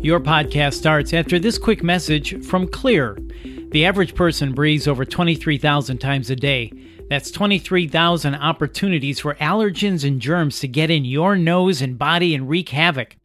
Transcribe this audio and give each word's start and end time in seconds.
Your 0.00 0.20
podcast 0.20 0.74
starts 0.74 1.12
after 1.12 1.40
this 1.40 1.58
quick 1.58 1.82
message 1.82 2.40
from 2.46 2.68
Xlear. 2.68 3.72
The 3.72 3.84
average 3.84 4.14
person 4.14 4.52
breathes 4.52 4.86
over 4.86 5.04
23,000 5.04 5.98
times 5.98 6.30
a 6.30 6.36
day. 6.36 6.72
That's 7.10 7.32
23,000 7.32 8.36
opportunities 8.36 9.18
for 9.18 9.34
allergens 9.34 10.06
and 10.06 10.20
germs 10.20 10.60
to 10.60 10.68
get 10.68 10.92
in 10.92 11.04
your 11.04 11.34
nose 11.34 11.82
and 11.82 11.98
body 11.98 12.32
and 12.32 12.48
wreak 12.48 12.68
havoc. 12.68 13.16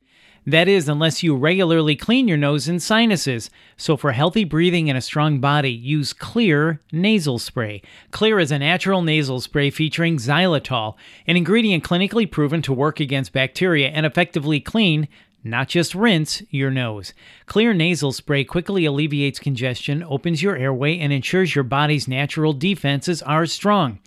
That 0.48 0.68
is, 0.68 0.90
unless 0.90 1.22
you 1.22 1.36
regularly 1.36 1.96
clean 1.96 2.28
your 2.28 2.38
nose 2.38 2.68
and 2.68 2.82
sinuses. 2.82 3.52
So, 3.78 3.96
for 3.96 4.12
healthy 4.12 4.44
breathing 4.44 4.90
and 4.90 4.98
a 4.98 5.02
strong 5.02 5.40
body, 5.40 5.72
use 5.72 6.12
Xlear 6.12 6.80
nasal 6.92 7.38
spray. 7.38 7.84
Xlear 8.12 8.42
is 8.42 8.52
a 8.52 8.58
natural 8.58 9.04
nasal 9.04 9.40
spray 9.40 9.70
featuring 9.70 10.18
xylitol, 10.18 10.96
an 11.28 11.38
ingredient 11.38 11.84
clinically 11.84 12.30
proven 12.30 12.64
to 12.64 12.74
work 12.74 13.00
against 13.00 13.32
bacteria 13.32 13.90
and 13.90 14.08
effectively 14.08 14.60
clean 14.60 15.08
not 15.44 15.68
just 15.68 15.94
rinse 15.94 16.42
your 16.50 16.72
nose. 16.72 17.14
Xlear 17.48 17.76
nasal 17.76 18.12
spray 18.12 18.44
quickly 18.44 18.86
alleviates 18.86 19.40
congestion, 19.40 20.04
opens 20.04 20.42
your 20.42 20.56
airway, 20.56 20.98
and 20.98 21.12
ensures 21.12 21.54
your 21.54 21.64
body's 21.64 22.08
natural 22.08 22.54
defenses 22.54 23.22
are 23.22 23.46
strong. 23.46 24.00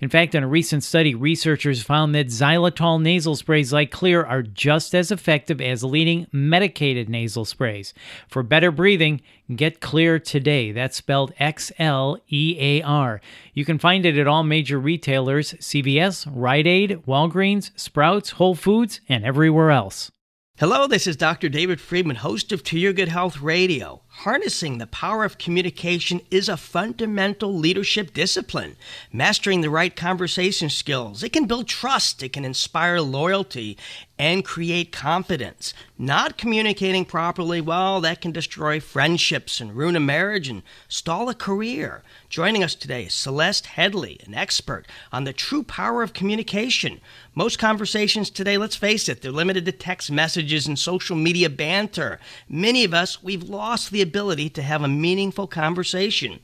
In 0.00 0.08
fact, 0.08 0.34
in 0.34 0.42
a 0.42 0.48
recent 0.48 0.84
study, 0.84 1.14
researchers 1.14 1.82
found 1.82 2.14
that 2.14 2.26
xylitol 2.26 3.00
nasal 3.00 3.36
sprays 3.36 3.72
like 3.72 3.90
Xlear 3.90 4.28
are 4.28 4.42
just 4.42 4.94
as 4.94 5.10
effective 5.10 5.60
as 5.60 5.82
leading 5.82 6.26
medicated 6.30 7.08
nasal 7.08 7.44
sprays. 7.44 7.94
For 8.28 8.42
better 8.42 8.70
breathing, 8.70 9.22
get 9.54 9.80
Xlear 9.80 10.22
today. 10.22 10.72
That's 10.72 10.96
spelled 10.96 11.32
X 11.38 11.72
L 11.78 12.18
E 12.28 12.56
A 12.60 12.82
R. 12.82 13.20
You 13.54 13.64
can 13.64 13.78
find 13.78 14.04
it 14.04 14.18
at 14.18 14.26
all 14.26 14.44
major 14.44 14.78
retailers 14.78 15.54
CVS, 15.54 16.30
Rite 16.30 16.66
Aid, 16.66 17.02
Walgreens, 17.06 17.70
Sprouts, 17.74 18.30
Whole 18.30 18.54
Foods, 18.54 19.00
and 19.08 19.24
everywhere 19.24 19.70
else. 19.70 20.10
Hello, 20.66 20.86
this 20.86 21.06
is 21.06 21.14
Dr. 21.14 21.50
David 21.50 21.78
Friedman, 21.78 22.16
host 22.16 22.50
of 22.50 22.64
To 22.64 22.78
Your 22.78 22.94
Good 22.94 23.08
Health 23.08 23.42
Radio. 23.42 24.00
Harnessing 24.18 24.78
the 24.78 24.86
power 24.86 25.24
of 25.24 25.38
communication 25.38 26.20
is 26.30 26.48
a 26.48 26.56
fundamental 26.56 27.52
leadership 27.52 28.14
discipline. 28.14 28.76
Mastering 29.12 29.60
the 29.60 29.68
right 29.68 29.94
conversation 29.94 30.70
skills, 30.70 31.24
it 31.24 31.32
can 31.32 31.46
build 31.46 31.66
trust, 31.66 32.22
it 32.22 32.32
can 32.32 32.44
inspire 32.44 33.00
loyalty, 33.00 33.76
and 34.18 34.44
create 34.44 34.92
confidence. 34.92 35.74
Not 35.98 36.38
communicating 36.38 37.04
properly, 37.04 37.60
well, 37.60 38.00
that 38.02 38.20
can 38.20 38.30
destroy 38.30 38.78
friendships 38.78 39.60
and 39.60 39.76
ruin 39.76 39.96
a 39.96 40.00
marriage 40.00 40.48
and 40.48 40.62
stall 40.88 41.28
a 41.28 41.34
career. 41.34 42.02
Joining 42.28 42.62
us 42.62 42.76
today 42.76 43.06
is 43.06 43.14
Celeste 43.14 43.66
Headlee, 43.76 44.24
an 44.26 44.34
expert 44.34 44.86
on 45.12 45.24
the 45.24 45.32
true 45.32 45.64
power 45.64 46.02
of 46.02 46.12
communication. 46.12 47.00
Most 47.34 47.58
conversations 47.58 48.30
today, 48.30 48.56
let's 48.56 48.76
face 48.76 49.08
it, 49.08 49.20
they're 49.20 49.32
limited 49.32 49.64
to 49.66 49.72
text 49.72 50.10
messages 50.10 50.68
and 50.68 50.78
social 50.78 51.16
media 51.16 51.50
banter. 51.50 52.20
Many 52.48 52.84
of 52.84 52.94
us, 52.94 53.22
we've 53.22 53.42
lost 53.42 53.90
the 53.90 54.03
ability 54.04 54.50
to 54.50 54.62
have 54.62 54.82
a 54.82 54.88
meaningful 54.88 55.48
conversation. 55.48 56.38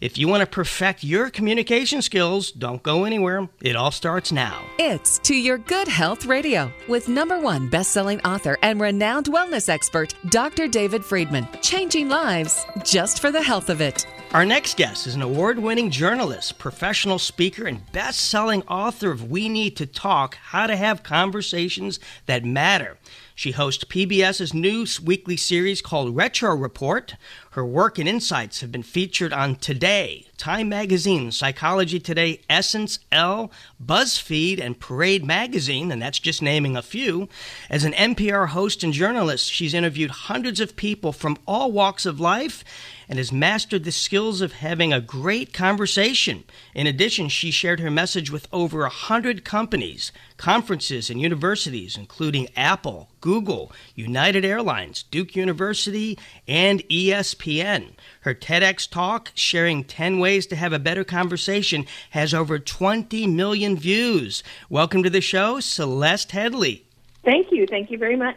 If 0.00 0.16
you 0.16 0.28
want 0.28 0.42
to 0.42 0.46
perfect 0.46 1.02
your 1.02 1.30
communication 1.30 2.02
skills, 2.02 2.52
don't 2.52 2.82
go 2.82 3.04
anywhere. 3.04 3.48
It 3.60 3.74
all 3.74 3.90
starts 3.90 4.30
now. 4.30 4.62
It's 4.78 5.18
To 5.20 5.34
Your 5.34 5.58
Good 5.58 5.88
Health 5.88 6.26
Radio 6.26 6.70
with 6.86 7.08
number 7.08 7.40
one 7.40 7.68
best-selling 7.68 8.20
author 8.20 8.58
and 8.62 8.80
renowned 8.80 9.26
wellness 9.26 9.68
expert, 9.68 10.14
Dr. 10.28 10.68
David 10.68 11.04
Friedman. 11.04 11.48
Changing 11.62 12.08
lives 12.08 12.64
just 12.84 13.20
for 13.20 13.32
the 13.32 13.42
health 13.42 13.70
of 13.70 13.80
it. 13.80 14.06
Our 14.32 14.44
next 14.44 14.76
guest 14.76 15.06
is 15.06 15.14
an 15.14 15.22
award 15.22 15.58
winning 15.58 15.90
journalist, 15.90 16.58
professional 16.58 17.18
speaker, 17.18 17.66
and 17.66 17.90
best 17.92 18.20
selling 18.20 18.62
author 18.64 19.10
of 19.10 19.30
We 19.30 19.48
Need 19.48 19.76
to 19.78 19.86
Talk 19.86 20.34
How 20.34 20.66
to 20.66 20.76
Have 20.76 21.02
Conversations 21.02 21.98
That 22.26 22.44
Matter. 22.44 22.98
She 23.36 23.50
hosts 23.50 23.84
PBS's 23.84 24.54
new 24.54 24.86
weekly 25.04 25.36
series 25.36 25.82
called 25.82 26.16
Retro 26.16 26.56
Report. 26.56 27.16
Her 27.50 27.66
work 27.66 27.98
and 27.98 28.08
insights 28.08 28.62
have 28.62 28.72
been 28.72 28.82
featured 28.82 29.30
on 29.30 29.56
Today, 29.56 30.25
Time 30.36 30.68
Magazine, 30.68 31.32
Psychology 31.32 31.98
Today, 31.98 32.40
Essence, 32.48 32.98
Elle, 33.10 33.50
BuzzFeed, 33.84 34.60
and 34.60 34.78
Parade 34.78 35.24
Magazine, 35.24 35.90
and 35.90 36.00
that's 36.00 36.18
just 36.18 36.42
naming 36.42 36.76
a 36.76 36.82
few. 36.82 37.28
As 37.68 37.84
an 37.84 37.92
NPR 37.92 38.48
host 38.48 38.84
and 38.84 38.92
journalist, 38.92 39.50
she's 39.50 39.74
interviewed 39.74 40.10
hundreds 40.10 40.60
of 40.60 40.76
people 40.76 41.12
from 41.12 41.38
all 41.46 41.72
walks 41.72 42.06
of 42.06 42.20
life 42.20 42.64
and 43.08 43.18
has 43.18 43.32
mastered 43.32 43.84
the 43.84 43.92
skills 43.92 44.40
of 44.40 44.54
having 44.54 44.92
a 44.92 45.00
great 45.00 45.52
conversation. 45.52 46.44
In 46.74 46.86
addition, 46.86 47.28
she 47.28 47.50
shared 47.50 47.80
her 47.80 47.90
message 47.90 48.30
with 48.30 48.48
over 48.52 48.84
a 48.84 48.90
hundred 48.90 49.44
companies, 49.44 50.10
conferences, 50.36 51.08
and 51.08 51.20
universities, 51.20 51.96
including 51.96 52.48
Apple, 52.56 53.08
Google, 53.20 53.72
United 53.94 54.44
Airlines, 54.44 55.04
Duke 55.04 55.36
University, 55.36 56.18
and 56.48 56.82
ESPN. 56.88 57.92
Her 58.22 58.34
TEDx 58.34 58.90
talk, 58.90 59.30
Sharing 59.34 59.84
10 59.84 60.18
Ways 60.18 60.25
to 60.26 60.56
Have 60.56 60.72
a 60.72 60.80
Better 60.80 61.04
Conversation, 61.04 61.86
has 62.10 62.34
over 62.34 62.58
20 62.58 63.28
million 63.28 63.76
views. 63.76 64.42
Welcome 64.68 65.04
to 65.04 65.10
the 65.10 65.20
show, 65.20 65.60
Celeste 65.60 66.30
Headlee. 66.30 66.82
Thank 67.24 67.52
you. 67.52 67.64
Thank 67.66 67.92
you 67.92 67.98
very 67.98 68.16
much. 68.16 68.36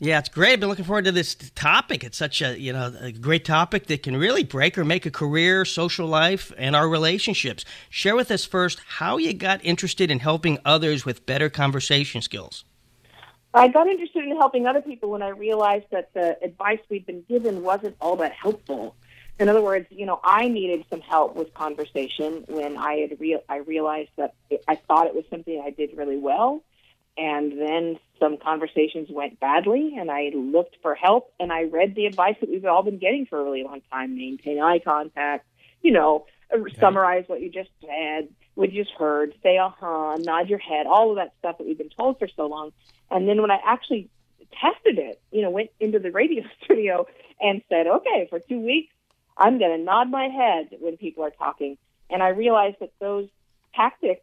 Yeah, 0.00 0.18
it's 0.18 0.28
great. 0.28 0.54
I've 0.54 0.60
been 0.60 0.68
looking 0.68 0.84
forward 0.84 1.04
to 1.04 1.12
this 1.12 1.36
topic. 1.54 2.02
It's 2.02 2.18
such 2.18 2.42
a 2.42 2.58
you 2.58 2.72
know 2.72 2.92
a 3.00 3.12
great 3.12 3.44
topic 3.44 3.86
that 3.86 4.02
can 4.02 4.16
really 4.16 4.42
break 4.42 4.76
or 4.76 4.84
make 4.84 5.06
a 5.06 5.10
career, 5.10 5.64
social 5.64 6.08
life, 6.08 6.52
and 6.58 6.74
our 6.74 6.88
relationships. 6.88 7.64
Share 7.90 8.16
with 8.16 8.30
us 8.30 8.44
first 8.44 8.80
how 8.98 9.18
you 9.18 9.32
got 9.32 9.64
interested 9.64 10.10
in 10.10 10.18
helping 10.18 10.58
others 10.64 11.04
with 11.04 11.26
better 11.26 11.48
conversation 11.48 12.22
skills. 12.22 12.64
I 13.52 13.68
got 13.68 13.88
interested 13.88 14.24
in 14.24 14.36
helping 14.36 14.66
other 14.66 14.80
people 14.80 15.10
when 15.10 15.22
I 15.22 15.28
realized 15.28 15.86
that 15.90 16.12
the 16.14 16.42
advice 16.42 16.78
we'd 16.88 17.04
been 17.04 17.22
given 17.28 17.62
wasn't 17.62 17.96
all 18.00 18.16
that 18.16 18.32
helpful. 18.32 18.96
In 19.40 19.48
other 19.48 19.62
words, 19.62 19.86
you 19.88 20.04
know, 20.04 20.20
I 20.22 20.48
needed 20.48 20.84
some 20.90 21.00
help 21.00 21.34
with 21.34 21.54
conversation 21.54 22.44
when 22.46 22.76
I 22.76 22.96
had 22.96 23.18
real 23.18 23.40
I 23.48 23.56
realized 23.56 24.10
that 24.16 24.34
I 24.68 24.76
thought 24.76 25.06
it 25.06 25.14
was 25.14 25.24
something 25.30 25.62
I 25.64 25.70
did 25.70 25.96
really 25.96 26.18
well, 26.18 26.62
and 27.16 27.58
then 27.58 27.98
some 28.18 28.36
conversations 28.36 29.08
went 29.10 29.40
badly 29.40 29.96
and 29.98 30.10
I 30.10 30.30
looked 30.34 30.76
for 30.82 30.94
help 30.94 31.32
and 31.40 31.50
I 31.50 31.64
read 31.64 31.94
the 31.94 32.04
advice 32.04 32.36
that 32.42 32.50
we've 32.50 32.66
all 32.66 32.82
been 32.82 32.98
getting 32.98 33.24
for 33.24 33.40
a 33.40 33.42
really 33.42 33.64
long 33.64 33.80
time 33.90 34.14
maintain 34.14 34.60
eye 34.60 34.78
contact, 34.78 35.46
you 35.80 35.92
know, 35.92 36.26
okay. 36.54 36.78
summarize 36.78 37.24
what 37.26 37.40
you 37.40 37.48
just 37.48 37.70
said, 37.80 38.28
what 38.56 38.70
you 38.70 38.84
just 38.84 38.94
heard, 38.94 39.32
say 39.42 39.56
uh 39.56 39.70
huh, 39.70 40.18
nod 40.20 40.50
your 40.50 40.58
head, 40.58 40.86
all 40.86 41.10
of 41.10 41.16
that 41.16 41.32
stuff 41.38 41.56
that 41.56 41.66
we've 41.66 41.78
been 41.78 41.88
told 41.88 42.18
for 42.18 42.28
so 42.28 42.44
long. 42.46 42.72
And 43.10 43.26
then 43.26 43.40
when 43.40 43.50
I 43.50 43.58
actually 43.64 44.10
tested 44.60 44.98
it, 44.98 45.18
you 45.32 45.40
know, 45.40 45.48
went 45.48 45.70
into 45.80 45.98
the 45.98 46.10
radio 46.10 46.44
studio 46.64 47.06
and 47.40 47.62
said, 47.70 47.86
okay, 47.86 48.26
for 48.28 48.38
two 48.38 48.60
weeks, 48.60 48.92
I'm 49.36 49.58
going 49.58 49.76
to 49.76 49.82
nod 49.82 50.10
my 50.10 50.28
head 50.28 50.76
when 50.80 50.96
people 50.96 51.24
are 51.24 51.30
talking. 51.30 51.78
And 52.08 52.22
I 52.22 52.28
realized 52.28 52.76
that 52.80 52.92
those 53.00 53.28
tactics 53.74 54.22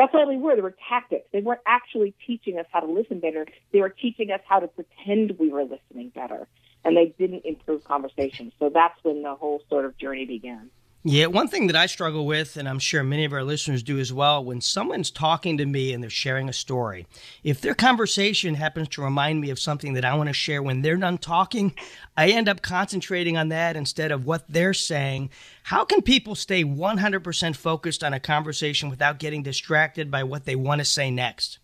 that's 0.00 0.14
all 0.14 0.26
they 0.26 0.38
were. 0.38 0.56
They 0.56 0.62
were 0.62 0.74
tactics. 0.88 1.26
They 1.30 1.42
weren't 1.42 1.60
actually 1.66 2.14
teaching 2.26 2.58
us 2.58 2.64
how 2.72 2.80
to 2.80 2.86
listen 2.86 3.20
better. 3.20 3.46
They 3.70 3.80
were 3.80 3.90
teaching 3.90 4.30
us 4.30 4.40
how 4.48 4.60
to 4.60 4.66
pretend 4.66 5.38
we 5.38 5.50
were 5.50 5.64
listening 5.64 6.08
better. 6.08 6.48
And 6.84 6.96
they 6.96 7.14
didn't 7.18 7.44
improve 7.44 7.84
conversation. 7.84 8.50
So 8.58 8.70
that's 8.72 8.98
when 9.02 9.22
the 9.22 9.34
whole 9.34 9.62
sort 9.68 9.84
of 9.84 9.98
journey 9.98 10.24
began. 10.24 10.70
Yeah, 11.02 11.28
one 11.28 11.48
thing 11.48 11.66
that 11.68 11.76
I 11.76 11.86
struggle 11.86 12.26
with, 12.26 12.58
and 12.58 12.68
I'm 12.68 12.78
sure 12.78 13.02
many 13.02 13.24
of 13.24 13.32
our 13.32 13.42
listeners 13.42 13.82
do 13.82 13.98
as 13.98 14.12
well, 14.12 14.44
when 14.44 14.60
someone's 14.60 15.10
talking 15.10 15.56
to 15.56 15.64
me 15.64 15.94
and 15.94 16.02
they're 16.02 16.10
sharing 16.10 16.46
a 16.46 16.52
story, 16.52 17.06
if 17.42 17.62
their 17.62 17.74
conversation 17.74 18.54
happens 18.54 18.86
to 18.90 19.02
remind 19.02 19.40
me 19.40 19.48
of 19.48 19.58
something 19.58 19.94
that 19.94 20.04
I 20.04 20.14
want 20.14 20.28
to 20.28 20.34
share 20.34 20.62
when 20.62 20.82
they're 20.82 20.98
done 20.98 21.16
talking, 21.16 21.74
I 22.18 22.28
end 22.28 22.50
up 22.50 22.60
concentrating 22.60 23.38
on 23.38 23.48
that 23.48 23.76
instead 23.76 24.12
of 24.12 24.26
what 24.26 24.44
they're 24.46 24.74
saying. 24.74 25.30
How 25.62 25.86
can 25.86 26.02
people 26.02 26.34
stay 26.34 26.64
100% 26.64 27.56
focused 27.56 28.04
on 28.04 28.12
a 28.12 28.20
conversation 28.20 28.90
without 28.90 29.18
getting 29.18 29.42
distracted 29.42 30.10
by 30.10 30.22
what 30.22 30.44
they 30.44 30.54
want 30.54 30.80
to 30.80 30.84
say 30.84 31.10
next? 31.10 31.60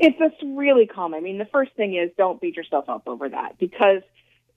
It's 0.00 0.18
just 0.18 0.34
really 0.42 0.86
common. 0.86 1.18
I 1.18 1.22
mean, 1.22 1.38
the 1.38 1.48
first 1.52 1.76
thing 1.76 1.94
is 1.94 2.10
don't 2.18 2.40
beat 2.40 2.56
yourself 2.56 2.88
up 2.88 3.04
over 3.06 3.28
that 3.28 3.56
because, 3.60 4.02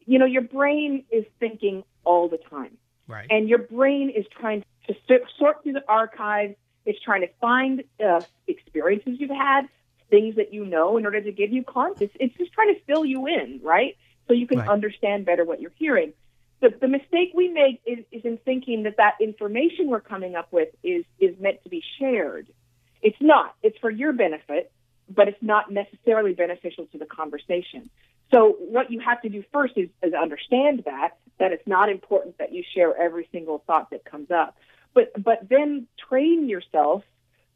you 0.07 0.17
know, 0.17 0.25
your 0.25 0.41
brain 0.41 1.03
is 1.11 1.25
thinking 1.39 1.83
all 2.03 2.29
the 2.29 2.39
time 2.49 2.77
Right. 3.07 3.27
And 3.29 3.49
your 3.49 3.59
brain 3.59 4.09
is 4.09 4.25
trying 4.39 4.63
to 4.87 4.95
sort 5.37 5.63
through 5.63 5.73
the 5.73 5.83
archives. 5.87 6.55
It's 6.85 6.99
trying 7.01 7.21
to 7.21 7.29
find 7.39 7.83
uh, 8.03 8.21
experiences 8.47 9.17
you've 9.19 9.29
had, 9.29 9.67
things 10.09 10.35
that 10.35 10.53
you 10.53 10.65
know, 10.65 10.97
in 10.97 11.05
order 11.05 11.21
to 11.21 11.31
give 11.31 11.51
you 11.51 11.63
context. 11.63 12.15
It's 12.19 12.35
just 12.37 12.53
trying 12.53 12.73
to 12.73 12.81
fill 12.81 13.05
you 13.05 13.27
in, 13.27 13.59
right? 13.63 13.97
So 14.27 14.33
you 14.33 14.47
can 14.47 14.59
right. 14.59 14.69
understand 14.69 15.25
better 15.25 15.43
what 15.43 15.59
you're 15.61 15.73
hearing. 15.75 16.13
The, 16.61 16.69
the 16.79 16.87
mistake 16.87 17.31
we 17.33 17.49
make 17.49 17.81
is, 17.85 18.05
is 18.11 18.23
in 18.23 18.37
thinking 18.37 18.83
that 18.83 18.97
that 18.97 19.15
information 19.19 19.87
we're 19.87 19.99
coming 19.99 20.35
up 20.35 20.53
with 20.53 20.69
is 20.83 21.05
is 21.19 21.35
meant 21.39 21.63
to 21.63 21.69
be 21.69 21.83
shared. 21.99 22.47
It's 23.01 23.17
not. 23.19 23.55
It's 23.63 23.77
for 23.79 23.89
your 23.89 24.13
benefit, 24.13 24.71
but 25.09 25.27
it's 25.27 25.41
not 25.41 25.71
necessarily 25.71 26.33
beneficial 26.33 26.85
to 26.91 26.97
the 26.99 27.05
conversation. 27.05 27.89
So 28.31 28.55
what 28.59 28.91
you 28.91 28.99
have 28.99 29.21
to 29.23 29.29
do 29.29 29.43
first 29.51 29.73
is, 29.75 29.89
is 30.01 30.13
understand 30.13 30.83
that 30.85 31.17
that 31.41 31.51
it's 31.51 31.65
not 31.65 31.89
important 31.89 32.37
that 32.37 32.53
you 32.53 32.63
share 32.75 32.95
every 32.95 33.27
single 33.31 33.63
thought 33.65 33.89
that 33.89 34.05
comes 34.05 34.29
up, 34.29 34.55
but 34.93 35.11
but 35.21 35.49
then 35.49 35.87
train 36.07 36.47
yourself 36.47 37.03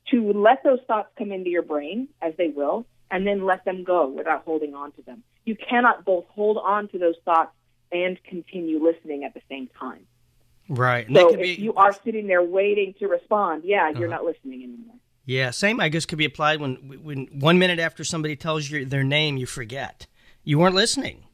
to 0.09 0.33
let 0.33 0.63
those 0.63 0.79
thoughts 0.87 1.09
come 1.17 1.31
into 1.31 1.51
your 1.51 1.61
brain 1.61 2.07
as 2.19 2.33
they 2.35 2.47
will, 2.47 2.85
and 3.11 3.27
then 3.27 3.45
let 3.45 3.63
them 3.63 3.83
go 3.83 4.09
without 4.09 4.43
holding 4.43 4.73
on 4.73 4.91
to 4.93 5.03
them. 5.03 5.23
You 5.45 5.55
cannot 5.55 6.03
both 6.03 6.25
hold 6.29 6.57
on 6.57 6.87
to 6.89 6.97
those 6.97 7.15
thoughts 7.23 7.51
and 7.91 8.21
continue 8.23 8.83
listening 8.83 9.23
at 9.23 9.35
the 9.35 9.41
same 9.47 9.69
time. 9.79 10.07
Right. 10.67 11.07
so 11.13 11.35
if 11.35 11.39
be... 11.39 11.61
you 11.61 11.75
are 11.75 11.93
sitting 11.93 12.25
there 12.25 12.41
waiting 12.41 12.95
to 12.97 13.07
respond, 13.07 13.63
yeah, 13.65 13.89
you're 13.89 14.09
uh-huh. 14.09 14.17
not 14.17 14.25
listening 14.25 14.63
anymore. 14.63 14.95
Yeah, 15.27 15.51
same. 15.51 15.79
I 15.79 15.89
guess 15.89 16.07
could 16.07 16.17
be 16.17 16.25
applied 16.25 16.59
when 16.59 16.75
when 17.03 17.27
one 17.39 17.59
minute 17.59 17.77
after 17.77 18.03
somebody 18.03 18.35
tells 18.35 18.71
you 18.71 18.83
their 18.83 19.03
name, 19.03 19.37
you 19.37 19.45
forget 19.45 20.07
you 20.43 20.57
weren't 20.57 20.75
listening. 20.75 21.25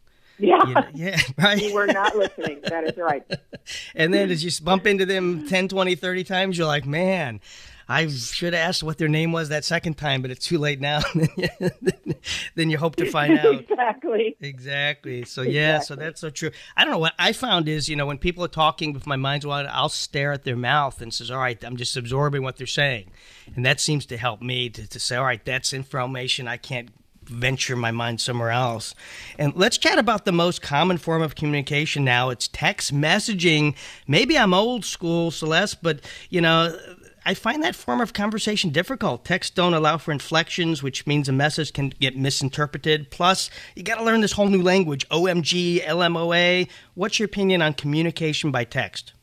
Yeah. 0.42 0.68
You 0.68 0.74
know, 0.74 0.88
yeah, 0.94 1.20
right. 1.38 1.62
You 1.62 1.74
were 1.74 1.88
not 1.88 2.16
listening. 2.16 2.62
That 2.64 2.84
is 2.86 2.98
right. 2.98 3.24
and 3.96 4.14
then 4.14 4.32
as 4.32 4.44
you 4.44 4.52
bump 4.64 4.88
into 4.88 5.06
them 5.06 5.48
10, 5.48 5.68
20, 5.68 5.96
30 5.96 6.24
times, 6.24 6.58
you're 6.58 6.68
like, 6.68 6.86
man, 6.86 7.40
I 7.88 8.08
should 8.08 8.54
have 8.54 8.70
asked 8.70 8.84
what 8.84 8.98
their 8.98 9.10
name 9.10 9.34
was 9.34 9.50
that 9.50 9.66
second 9.66 9.98
time, 9.98 10.22
but 10.22 10.32
it's 10.32 10.46
too 10.46 10.58
late 10.58 10.80
now. 10.80 11.02
then 12.56 12.70
you 12.70 12.78
hope 12.78 12.96
to 12.96 13.12
find 13.12 13.38
out. 13.38 13.54
exactly. 13.54 14.38
Exactly. 14.40 15.26
So 15.26 15.42
yeah, 15.42 15.76
exactly. 15.76 15.86
so 15.86 15.96
that's 16.00 16.22
so 16.22 16.30
true. 16.30 16.52
I 16.78 16.86
don't 16.86 16.92
know 16.94 17.00
what 17.00 17.14
I 17.20 17.34
found 17.34 17.68
is, 17.68 17.90
you 17.90 17.98
know, 17.98 18.06
when 18.06 18.18
people 18.18 18.46
are 18.46 18.50
talking, 18.50 18.96
if 18.96 19.06
my 19.06 19.18
mind's 19.18 19.46
wide, 19.46 19.66
I'll 19.66 19.90
stare 19.90 20.32
at 20.32 20.46
their 20.46 20.56
mouth 20.56 21.02
and 21.02 21.14
says, 21.14 21.30
"All 21.30 21.40
right, 21.40 21.62
I'm 21.66 21.76
just 21.76 21.98
absorbing 21.98 22.44
what 22.44 22.56
they're 22.56 22.66
saying," 22.66 23.12
and 23.56 23.66
that 23.66 23.82
seems 23.82 24.06
to 24.06 24.18
help 24.18 24.42
me 24.42 24.70
to, 24.70 24.88
to 24.88 25.00
say, 25.00 25.18
"All 25.18 25.26
right, 25.26 25.44
that's 25.44 25.74
information 25.74 26.48
I 26.48 26.58
can't 26.58 26.90
venture 27.24 27.76
my 27.76 27.92
mind 27.92 28.20
somewhere 28.20 28.52
else. 28.52 28.96
And 29.38 29.54
let's 29.56 29.78
chat 29.78 29.98
about 29.98 30.26
the 30.26 30.32
most 30.32 30.62
common 30.62 30.98
form 30.98 31.22
of 31.22 31.36
communication 31.36 32.04
now. 32.04 32.30
It's 32.30 32.48
text 32.48 32.94
messaging. 32.94 33.76
Maybe 34.08 34.38
I'm 34.38 34.54
old 34.54 34.86
school, 34.86 35.32
Celeste, 35.32 35.82
but 35.82 36.02
you 36.30 36.42
know, 36.42 36.78
I 37.24 37.36
find 37.36 37.62
that 37.64 37.76
form 37.76 38.02
of 38.02 38.14
conversation 38.14 38.72
difficult. 38.72 39.26
Texts 39.26 39.54
don't 39.54 39.76
allow 39.76 39.98
for 39.98 40.12
inflections, 40.12 40.82
which 40.82 41.06
means 41.06 41.30
a 41.30 41.32
message 41.32 41.72
can 41.72 41.90
get 41.90 42.18
misinterpreted. 42.18 43.12
Plus, 43.12 43.52
you 43.76 43.84
got 43.84 43.98
to 44.00 44.04
learn 44.04 44.22
this 44.22 44.32
whole 44.32 44.48
new 44.48 44.64
language, 44.64 45.08
OMG, 45.10 45.84
LMOA. 45.84 46.68
What's 46.96 47.20
your 47.20 47.28
opinion 47.28 47.62
on 47.62 47.76
communication 47.76 48.50
by 48.50 48.64
text? 48.64 49.14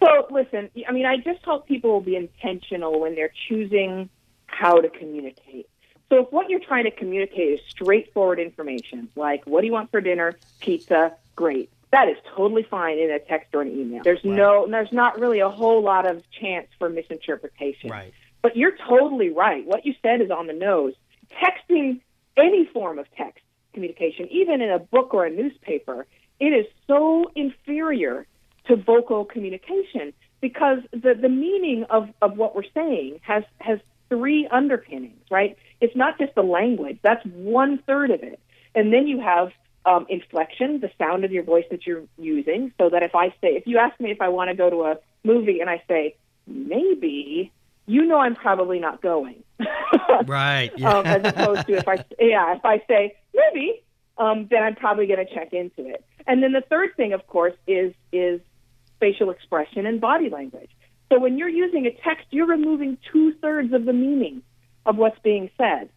So, 0.00 0.28
listen, 0.30 0.70
I 0.88 0.92
mean, 0.92 1.06
I 1.06 1.16
just 1.16 1.42
hope 1.44 1.66
people 1.66 1.90
will 1.90 2.00
be 2.00 2.16
intentional 2.16 3.00
when 3.00 3.16
they're 3.16 3.32
choosing 3.48 4.08
how 4.46 4.80
to 4.80 4.88
communicate. 4.88 5.68
So 6.08 6.22
if 6.22 6.32
what 6.32 6.48
you're 6.48 6.60
trying 6.60 6.84
to 6.84 6.90
communicate 6.90 7.54
is 7.54 7.60
straightforward 7.68 8.38
information, 8.38 9.08
like 9.16 9.44
what 9.44 9.62
do 9.62 9.66
you 9.66 9.72
want 9.72 9.90
for 9.90 10.00
dinner, 10.00 10.36
pizza, 10.60 11.14
great. 11.34 11.70
That 11.90 12.08
is 12.08 12.16
totally 12.34 12.62
fine 12.62 12.98
in 12.98 13.10
a 13.10 13.18
text 13.18 13.54
or 13.54 13.62
an 13.62 13.68
email. 13.68 14.02
There's 14.02 14.24
right. 14.24 14.36
no 14.36 14.66
there's 14.68 14.92
not 14.92 15.18
really 15.18 15.40
a 15.40 15.48
whole 15.48 15.82
lot 15.82 16.08
of 16.08 16.22
chance 16.30 16.68
for 16.78 16.88
misinterpretation. 16.88 17.90
Right. 17.90 18.12
But 18.42 18.56
you're 18.56 18.76
totally 18.88 19.30
right. 19.30 19.66
What 19.66 19.86
you 19.86 19.94
said 20.02 20.20
is 20.20 20.30
on 20.30 20.46
the 20.46 20.52
nose. 20.52 20.94
Texting 21.42 22.00
any 22.36 22.66
form 22.66 22.98
of 22.98 23.06
text 23.16 23.42
communication, 23.72 24.28
even 24.30 24.60
in 24.60 24.70
a 24.70 24.78
book 24.78 25.14
or 25.14 25.26
a 25.26 25.30
newspaper, 25.30 26.06
it 26.38 26.46
is 26.46 26.66
so 26.86 27.30
inferior 27.34 28.26
to 28.66 28.76
vocal 28.76 29.24
communication 29.24 30.12
because 30.40 30.78
the, 30.92 31.14
the 31.14 31.28
meaning 31.28 31.84
of, 31.90 32.08
of 32.20 32.36
what 32.36 32.54
we're 32.54 32.70
saying 32.74 33.20
has 33.22 33.44
has 33.60 33.78
three 34.08 34.46
underpinnings, 34.50 35.20
right? 35.30 35.56
It's 35.80 35.96
not 35.96 36.18
just 36.18 36.34
the 36.34 36.42
language, 36.42 36.98
that's 37.02 37.24
one 37.26 37.78
third 37.86 38.10
of 38.10 38.22
it. 38.22 38.40
And 38.74 38.92
then 38.92 39.06
you 39.06 39.20
have 39.20 39.52
um, 39.84 40.06
inflection, 40.08 40.80
the 40.80 40.90
sound 40.98 41.24
of 41.24 41.32
your 41.32 41.44
voice 41.44 41.64
that 41.70 41.86
you're 41.86 42.04
using, 42.18 42.72
so 42.78 42.90
that 42.90 43.02
if 43.02 43.14
I 43.14 43.30
say, 43.40 43.56
if 43.56 43.66
you 43.66 43.78
ask 43.78 43.98
me 44.00 44.10
if 44.10 44.20
I 44.20 44.28
want 44.28 44.50
to 44.50 44.56
go 44.56 44.68
to 44.68 44.82
a 44.84 44.98
movie 45.24 45.60
and 45.60 45.70
I 45.70 45.82
say, 45.88 46.16
maybe, 46.46 47.52
you 47.86 48.04
know 48.04 48.18
I'm 48.18 48.34
probably 48.34 48.78
not 48.78 49.00
going. 49.00 49.42
right. 50.26 50.70
Yeah. 50.76 50.90
um, 50.90 51.06
as 51.06 51.32
opposed 51.32 51.66
to 51.68 51.74
if 51.74 51.88
I, 51.88 52.04
yeah, 52.18 52.56
if 52.56 52.64
I 52.64 52.82
say, 52.88 53.16
maybe, 53.34 53.82
um, 54.18 54.48
then 54.50 54.62
I'm 54.62 54.74
probably 54.74 55.06
going 55.06 55.24
to 55.24 55.34
check 55.34 55.52
into 55.52 55.88
it. 55.88 56.04
And 56.26 56.42
then 56.42 56.52
the 56.52 56.62
third 56.62 56.96
thing, 56.96 57.12
of 57.12 57.26
course, 57.26 57.54
is 57.66 57.94
is 58.12 58.40
facial 58.98 59.30
expression 59.30 59.86
and 59.86 60.00
body 60.00 60.30
language. 60.30 60.70
So 61.10 61.18
when 61.20 61.38
you're 61.38 61.48
using 61.48 61.86
a 61.86 61.90
text, 61.90 62.26
you're 62.30 62.46
removing 62.46 62.98
two 63.12 63.32
thirds 63.40 63.72
of 63.72 63.84
the 63.84 63.92
meaning 63.92 64.42
of 64.84 64.96
what's 64.96 65.18
being 65.20 65.50
said. 65.56 65.88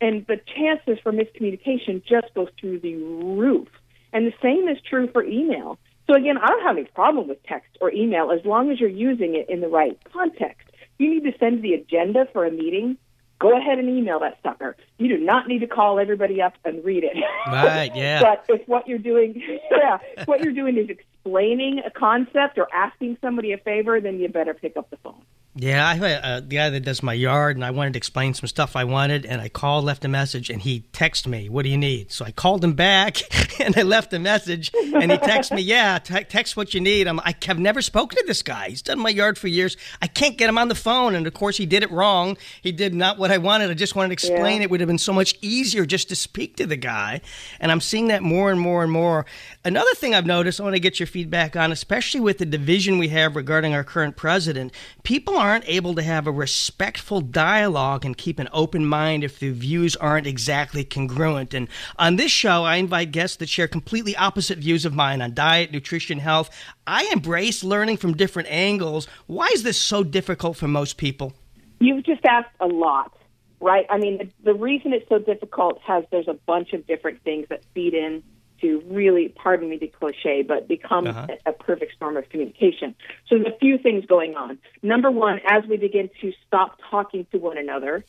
And 0.00 0.26
the 0.26 0.40
chances 0.56 0.98
for 1.02 1.12
miscommunication 1.12 2.04
just 2.04 2.34
goes 2.34 2.48
through 2.60 2.80
the 2.80 2.94
roof. 2.94 3.68
And 4.12 4.26
the 4.26 4.34
same 4.42 4.68
is 4.68 4.78
true 4.88 5.08
for 5.12 5.22
email. 5.24 5.78
So 6.06 6.14
again, 6.14 6.38
I 6.38 6.46
don't 6.46 6.62
have 6.62 6.76
any 6.76 6.86
problem 6.86 7.28
with 7.28 7.42
text 7.44 7.76
or 7.80 7.90
email 7.92 8.30
as 8.30 8.44
long 8.44 8.70
as 8.70 8.78
you're 8.78 8.88
using 8.88 9.34
it 9.34 9.50
in 9.50 9.60
the 9.60 9.68
right 9.68 9.98
context. 10.12 10.68
You 10.98 11.10
need 11.10 11.24
to 11.30 11.36
send 11.38 11.62
the 11.62 11.74
agenda 11.74 12.26
for 12.32 12.46
a 12.46 12.50
meeting. 12.50 12.96
Go 13.38 13.56
ahead 13.56 13.78
and 13.78 13.88
email 13.88 14.20
that 14.20 14.38
sucker. 14.42 14.76
You 14.98 15.08
do 15.08 15.22
not 15.22 15.46
need 15.46 15.58
to 15.58 15.66
call 15.66 15.98
everybody 15.98 16.40
up 16.40 16.54
and 16.64 16.82
read 16.84 17.04
it. 17.04 17.16
Right, 17.46 17.90
yeah. 17.94 18.22
but 18.22 18.44
if 18.48 18.66
what 18.66 18.88
you're 18.88 18.98
doing, 18.98 19.42
yeah, 19.70 19.98
what 20.24 20.40
you're 20.40 20.54
doing 20.54 20.78
is 20.78 20.88
explaining 20.88 21.80
a 21.84 21.90
concept 21.90 22.56
or 22.56 22.66
asking 22.72 23.18
somebody 23.20 23.52
a 23.52 23.58
favor, 23.58 24.00
then 24.00 24.18
you 24.18 24.28
better 24.28 24.54
pick 24.54 24.76
up 24.76 24.88
the 24.90 24.96
phone. 24.98 25.22
Yeah, 25.58 25.88
I 25.88 25.94
have 25.94 26.02
a, 26.02 26.36
a 26.36 26.40
guy 26.42 26.68
that 26.68 26.80
does 26.80 27.02
my 27.02 27.14
yard, 27.14 27.56
and 27.56 27.64
I 27.64 27.70
wanted 27.70 27.94
to 27.94 27.96
explain 27.96 28.34
some 28.34 28.46
stuff 28.46 28.76
I 28.76 28.84
wanted, 28.84 29.24
and 29.24 29.40
I 29.40 29.48
called, 29.48 29.86
left 29.86 30.04
a 30.04 30.08
message, 30.08 30.50
and 30.50 30.60
he 30.60 30.84
texted 30.92 31.28
me, 31.28 31.48
"What 31.48 31.62
do 31.62 31.70
you 31.70 31.78
need?" 31.78 32.12
So 32.12 32.26
I 32.26 32.30
called 32.30 32.62
him 32.62 32.74
back, 32.74 33.22
and 33.60 33.74
I 33.74 33.80
left 33.80 34.12
a 34.12 34.18
message, 34.18 34.70
and 34.74 35.10
he 35.10 35.16
texted 35.16 35.56
me, 35.56 35.62
"Yeah, 35.62 35.98
te- 35.98 36.24
text 36.24 36.58
what 36.58 36.74
you 36.74 36.80
need." 36.80 37.08
I'm, 37.08 37.20
I 37.20 37.34
have 37.46 37.58
never 37.58 37.80
spoken 37.80 38.18
to 38.18 38.24
this 38.26 38.42
guy. 38.42 38.68
He's 38.68 38.82
done 38.82 38.98
my 38.98 39.08
yard 39.08 39.38
for 39.38 39.48
years. 39.48 39.78
I 40.02 40.08
can't 40.08 40.36
get 40.36 40.50
him 40.50 40.58
on 40.58 40.68
the 40.68 40.74
phone, 40.74 41.14
and 41.14 41.26
of 41.26 41.32
course, 41.32 41.56
he 41.56 41.64
did 41.64 41.82
it 41.82 41.90
wrong. 41.90 42.36
He 42.60 42.70
did 42.70 42.92
not 42.92 43.16
what 43.16 43.30
I 43.30 43.38
wanted. 43.38 43.70
I 43.70 43.74
just 43.74 43.96
wanted 43.96 44.08
to 44.08 44.12
explain. 44.12 44.58
Yeah. 44.58 44.64
It 44.64 44.70
would 44.70 44.80
have 44.80 44.88
been 44.88 44.98
so 44.98 45.14
much 45.14 45.36
easier 45.40 45.86
just 45.86 46.10
to 46.10 46.16
speak 46.16 46.56
to 46.56 46.66
the 46.66 46.76
guy, 46.76 47.22
and 47.60 47.72
I'm 47.72 47.80
seeing 47.80 48.08
that 48.08 48.22
more 48.22 48.50
and 48.50 48.60
more 48.60 48.82
and 48.82 48.92
more. 48.92 49.24
Another 49.64 49.94
thing 49.94 50.14
I've 50.14 50.26
noticed, 50.26 50.60
I 50.60 50.64
want 50.64 50.76
to 50.76 50.80
get 50.80 51.00
your 51.00 51.06
feedback 51.06 51.56
on, 51.56 51.72
especially 51.72 52.20
with 52.20 52.36
the 52.36 52.46
division 52.46 52.98
we 52.98 53.08
have 53.08 53.36
regarding 53.36 53.72
our 53.72 53.84
current 53.84 54.16
president. 54.16 54.72
People 55.02 55.38
aren't 55.46 55.68
able 55.68 55.94
to 55.94 56.02
have 56.02 56.26
a 56.26 56.32
respectful 56.32 57.20
dialogue 57.20 58.04
and 58.04 58.18
keep 58.18 58.38
an 58.38 58.48
open 58.52 58.84
mind 58.84 59.22
if 59.22 59.38
the 59.38 59.50
views 59.50 59.94
aren't 59.96 60.26
exactly 60.26 60.84
congruent. 60.84 61.54
And 61.54 61.68
on 61.98 62.16
this 62.16 62.32
show, 62.32 62.64
I 62.64 62.76
invite 62.76 63.12
guests 63.12 63.36
that 63.36 63.48
share 63.48 63.68
completely 63.68 64.16
opposite 64.16 64.58
views 64.58 64.84
of 64.84 64.94
mine 64.94 65.22
on 65.22 65.34
diet, 65.34 65.70
nutrition, 65.70 66.18
health. 66.18 66.50
I 66.86 67.08
embrace 67.12 67.62
learning 67.62 67.98
from 67.98 68.16
different 68.16 68.50
angles. 68.50 69.06
Why 69.26 69.46
is 69.54 69.62
this 69.62 69.78
so 69.78 70.02
difficult 70.02 70.56
for 70.56 70.66
most 70.66 70.96
people? 70.96 71.32
You've 71.78 72.04
just 72.04 72.24
asked 72.24 72.54
a 72.60 72.66
lot 72.66 73.12
right? 73.58 73.86
I 73.88 73.96
mean, 73.96 74.18
the, 74.18 74.52
the, 74.52 74.54
reason 74.54 74.92
it's 74.92 75.08
so 75.08 75.18
difficult 75.18 75.80
has 75.80 76.04
there's 76.10 76.28
a 76.28 76.34
bunch 76.34 76.74
of 76.74 76.86
different 76.86 77.22
things 77.22 77.46
that 77.48 77.62
feed 77.72 77.94
in 77.94 78.22
to 78.60 78.82
really, 78.86 79.28
pardon 79.28 79.68
me 79.68 79.78
the 79.78 79.88
cliche, 79.88 80.42
but 80.42 80.68
become 80.68 81.06
uh-huh. 81.06 81.26
a, 81.46 81.50
a 81.50 81.52
perfect 81.52 81.94
storm 81.94 82.16
of 82.16 82.28
communication. 82.28 82.94
So 83.26 83.38
there's 83.38 83.54
a 83.54 83.58
few 83.58 83.78
things 83.78 84.06
going 84.06 84.34
on. 84.34 84.58
Number 84.82 85.10
one, 85.10 85.40
as 85.46 85.64
we 85.68 85.76
begin 85.76 86.10
to 86.20 86.32
stop 86.46 86.78
talking 86.90 87.26
to 87.32 87.38
one 87.38 87.58
another, 87.58 88.04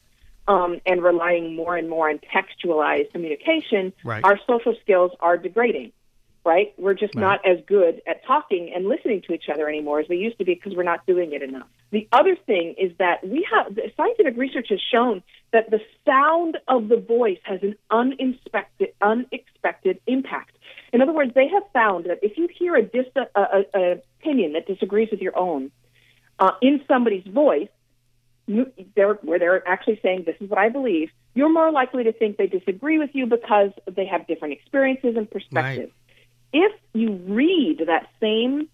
um, 0.47 0.79
and 0.85 1.03
relying 1.03 1.55
more 1.55 1.75
and 1.75 1.89
more 1.89 2.09
on 2.09 2.19
textualized 2.33 3.11
communication, 3.11 3.93
right. 4.03 4.23
our 4.23 4.39
social 4.47 4.75
skills 4.81 5.11
are 5.19 5.37
degrading. 5.37 5.91
Right? 6.47 6.73
We're 6.77 6.93
just 6.93 7.13
right. 7.13 7.21
not 7.21 7.45
as 7.45 7.57
good 7.67 8.01
at 8.07 8.25
talking 8.25 8.71
and 8.73 8.87
listening 8.87 9.21
to 9.27 9.33
each 9.33 9.49
other 9.53 9.67
anymore 9.67 9.99
as 9.99 10.07
we 10.07 10.15
used 10.15 10.37
to 10.37 10.45
be 10.45 10.53
because 10.53 10.77
we're 10.77 10.83
not 10.83 11.05
doing 11.05 11.33
it 11.33 11.41
enough. 11.41 11.67
The 11.91 12.07
other 12.13 12.37
thing 12.37 12.75
is 12.77 12.93
that 12.99 13.21
we 13.27 13.45
have 13.51 13.77
scientific 13.97 14.37
research 14.37 14.67
has 14.69 14.79
shown 14.79 15.23
that 15.51 15.69
the 15.71 15.81
sound 16.05 16.57
of 16.69 16.87
the 16.87 16.95
voice 16.95 17.39
has 17.43 17.61
an 17.63 17.75
unexpected, 17.91 18.93
unexpected 19.01 19.99
impact. 20.07 20.55
In 20.93 21.01
other 21.01 21.11
words, 21.11 21.33
they 21.35 21.49
have 21.49 21.63
found 21.73 22.05
that 22.05 22.19
if 22.21 22.37
you 22.37 22.47
hear 22.57 22.77
a, 22.77 22.81
dis- 22.81 23.05
a, 23.17 23.39
a, 23.41 23.65
a 23.75 24.01
opinion 24.21 24.53
that 24.53 24.67
disagrees 24.67 25.09
with 25.11 25.21
your 25.21 25.37
own 25.37 25.69
uh, 26.39 26.51
in 26.61 26.81
somebody's 26.87 27.27
voice, 27.27 27.67
they're, 28.95 29.15
where 29.15 29.37
they're 29.37 29.67
actually 29.67 29.99
saying, 30.01 30.23
This 30.25 30.37
is 30.39 30.49
what 30.49 30.59
I 30.59 30.69
believe, 30.69 31.09
you're 31.33 31.51
more 31.51 31.71
likely 31.71 32.05
to 32.05 32.13
think 32.13 32.37
they 32.37 32.47
disagree 32.47 32.97
with 32.97 33.11
you 33.13 33.25
because 33.25 33.71
they 33.85 34.05
have 34.05 34.25
different 34.27 34.53
experiences 34.53 35.15
and 35.17 35.29
perspectives. 35.29 35.91
Right. 35.91 35.93
If 36.53 36.73
you 36.93 37.13
read 37.27 37.83
that 37.87 38.07
same 38.21 38.69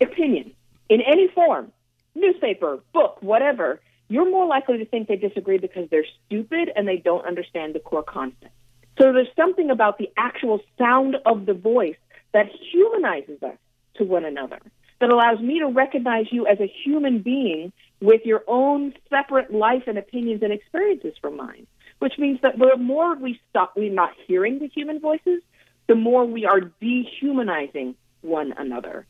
opinion 0.00 0.52
in 0.88 1.00
any 1.00 1.28
form, 1.28 1.72
newspaper, 2.14 2.80
book, 2.92 3.18
whatever, 3.22 3.80
you're 4.08 4.30
more 4.30 4.46
likely 4.46 4.78
to 4.78 4.84
think 4.84 5.08
they 5.08 5.16
disagree 5.16 5.58
because 5.58 5.88
they're 5.90 6.06
stupid 6.26 6.70
and 6.74 6.86
they 6.86 6.96
don't 6.96 7.26
understand 7.26 7.74
the 7.74 7.80
core 7.80 8.02
concept. 8.02 8.52
So 8.98 9.12
there's 9.12 9.28
something 9.36 9.70
about 9.70 9.98
the 9.98 10.10
actual 10.16 10.60
sound 10.78 11.16
of 11.24 11.46
the 11.46 11.54
voice 11.54 11.96
that 12.32 12.46
humanizes 12.70 13.42
us 13.42 13.56
to 13.96 14.04
one 14.04 14.24
another, 14.24 14.58
that 15.00 15.10
allows 15.10 15.40
me 15.40 15.60
to 15.60 15.66
recognize 15.66 16.26
you 16.30 16.46
as 16.46 16.60
a 16.60 16.72
human 16.84 17.20
being 17.20 17.72
with 18.00 18.22
your 18.24 18.42
own 18.46 18.94
separate 19.08 19.52
life 19.52 19.84
and 19.86 19.96
opinions 19.98 20.42
and 20.42 20.52
experiences 20.52 21.14
from 21.20 21.36
mine. 21.36 21.66
Which 21.98 22.18
means 22.18 22.40
that 22.42 22.58
the 22.58 22.76
more 22.76 23.14
we 23.16 23.40
stop, 23.48 23.74
we're 23.76 23.92
not 23.92 24.10
hearing 24.26 24.58
the 24.58 24.66
human 24.66 24.98
voices, 24.98 25.40
the 25.86 25.94
more 25.94 26.24
we 26.24 26.46
are 26.46 26.60
dehumanizing 26.60 27.94
one 28.20 28.52
another. 28.56 29.06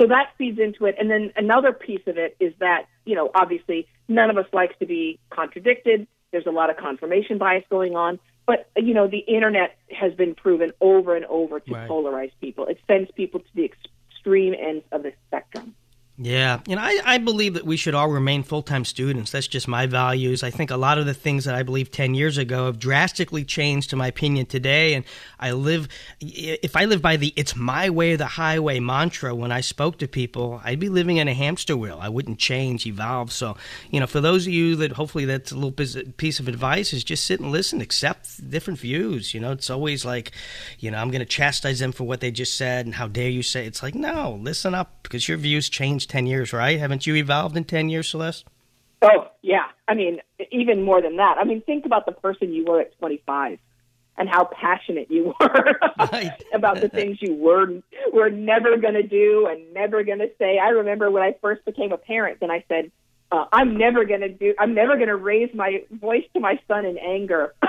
So 0.00 0.06
that 0.06 0.30
feeds 0.38 0.58
into 0.58 0.86
it. 0.86 0.96
And 0.98 1.10
then 1.10 1.32
another 1.36 1.72
piece 1.72 2.02
of 2.06 2.16
it 2.16 2.36
is 2.40 2.54
that, 2.58 2.86
you 3.04 3.14
know, 3.14 3.30
obviously 3.34 3.86
none 4.08 4.30
of 4.30 4.38
us 4.38 4.46
likes 4.52 4.74
to 4.80 4.86
be 4.86 5.18
contradicted. 5.30 6.06
There's 6.30 6.46
a 6.46 6.50
lot 6.50 6.70
of 6.70 6.76
confirmation 6.76 7.38
bias 7.38 7.64
going 7.70 7.94
on. 7.94 8.18
But, 8.46 8.68
you 8.76 8.94
know, 8.94 9.06
the 9.06 9.18
internet 9.18 9.76
has 9.90 10.14
been 10.14 10.34
proven 10.34 10.72
over 10.80 11.14
and 11.14 11.24
over 11.26 11.60
to 11.60 11.72
right. 11.72 11.88
polarize 11.88 12.32
people. 12.40 12.66
It 12.66 12.78
sends 12.88 13.10
people 13.12 13.40
to 13.40 13.46
the 13.54 13.64
extreme 13.64 14.54
ends 14.58 14.84
of 14.90 15.04
the 15.04 15.12
spectrum. 15.28 15.61
Yeah, 16.24 16.60
you 16.66 16.76
know, 16.76 16.82
I, 16.82 17.00
I 17.04 17.18
believe 17.18 17.54
that 17.54 17.64
we 17.64 17.76
should 17.76 17.94
all 17.94 18.08
remain 18.08 18.42
full 18.42 18.62
time 18.62 18.84
students. 18.84 19.30
That's 19.30 19.46
just 19.46 19.66
my 19.66 19.86
values. 19.86 20.42
I 20.42 20.50
think 20.50 20.70
a 20.70 20.76
lot 20.76 20.98
of 20.98 21.06
the 21.06 21.14
things 21.14 21.44
that 21.46 21.54
I 21.54 21.62
believe 21.62 21.90
10 21.90 22.14
years 22.14 22.38
ago 22.38 22.66
have 22.66 22.78
drastically 22.78 23.44
changed, 23.44 23.90
to 23.90 23.96
my 23.96 24.08
opinion, 24.08 24.46
today. 24.46 24.94
And 24.94 25.04
I 25.40 25.52
live, 25.52 25.88
if 26.20 26.76
I 26.76 26.84
live 26.84 27.02
by 27.02 27.16
the 27.16 27.32
it's 27.36 27.56
my 27.56 27.90
way 27.90 28.12
or 28.12 28.16
the 28.16 28.26
highway 28.26 28.78
mantra 28.78 29.34
when 29.34 29.50
I 29.50 29.62
spoke 29.62 29.98
to 29.98 30.08
people, 30.08 30.60
I'd 30.64 30.78
be 30.78 30.88
living 30.88 31.16
in 31.16 31.28
a 31.28 31.34
hamster 31.34 31.76
wheel. 31.76 31.98
I 32.00 32.08
wouldn't 32.08 32.38
change, 32.38 32.86
evolve. 32.86 33.32
So, 33.32 33.56
you 33.90 33.98
know, 33.98 34.06
for 34.06 34.20
those 34.20 34.46
of 34.46 34.52
you 34.52 34.76
that 34.76 34.92
hopefully 34.92 35.24
that's 35.24 35.50
a 35.50 35.56
little 35.56 35.72
piece 35.72 36.38
of 36.40 36.46
advice 36.46 36.92
is 36.92 37.04
just 37.04 37.24
sit 37.24 37.40
and 37.40 37.50
listen, 37.50 37.80
accept 37.80 38.50
different 38.50 38.78
views. 38.78 39.34
You 39.34 39.40
know, 39.40 39.52
it's 39.52 39.70
always 39.70 40.04
like, 40.04 40.32
you 40.78 40.90
know, 40.90 40.98
I'm 40.98 41.10
going 41.10 41.20
to 41.20 41.26
chastise 41.26 41.78
them 41.78 41.92
for 41.92 42.04
what 42.04 42.20
they 42.20 42.30
just 42.30 42.56
said 42.56 42.86
and 42.86 42.94
how 42.94 43.08
dare 43.08 43.30
you 43.30 43.42
say. 43.42 43.66
It's 43.66 43.82
like, 43.82 43.94
no, 43.94 44.38
listen 44.40 44.74
up 44.74 45.02
because 45.02 45.26
your 45.26 45.38
views 45.38 45.68
change 45.68 46.02
changed 46.02 46.10
10 46.12 46.26
years, 46.26 46.52
right? 46.52 46.78
Haven't 46.78 47.06
you 47.06 47.16
evolved 47.16 47.56
in 47.56 47.64
10 47.64 47.88
years, 47.88 48.06
Celeste? 48.10 48.44
Oh, 49.00 49.28
yeah. 49.40 49.68
I 49.88 49.94
mean, 49.94 50.20
even 50.50 50.82
more 50.82 51.00
than 51.00 51.16
that. 51.16 51.38
I 51.38 51.44
mean, 51.44 51.62
think 51.62 51.86
about 51.86 52.04
the 52.04 52.12
person 52.12 52.52
you 52.52 52.66
were 52.66 52.82
at 52.82 52.96
25 52.98 53.58
and 54.18 54.28
how 54.28 54.44
passionate 54.44 55.10
you 55.10 55.34
were 55.40 55.80
about 56.54 56.82
the 56.82 56.90
things 56.90 57.16
you 57.22 57.34
were 57.34 57.80
were 58.12 58.28
never 58.28 58.76
going 58.76 58.92
to 58.92 59.02
do 59.02 59.48
and 59.50 59.72
never 59.72 60.04
going 60.04 60.18
to 60.18 60.28
say. 60.38 60.58
I 60.58 60.68
remember 60.68 61.10
when 61.10 61.22
I 61.22 61.34
first 61.40 61.64
became 61.64 61.92
a 61.92 61.96
parent, 61.96 62.38
and 62.42 62.52
I 62.52 62.62
said, 62.68 62.92
uh, 63.30 63.46
"I'm 63.50 63.78
never 63.78 64.04
going 64.04 64.20
to 64.20 64.28
do. 64.28 64.54
I'm 64.58 64.74
never 64.74 64.96
going 64.96 65.08
to 65.08 65.16
raise 65.16 65.54
my 65.54 65.82
voice 65.90 66.24
to 66.34 66.40
my 66.40 66.60
son 66.68 66.84
in 66.84 66.98
anger." 66.98 67.54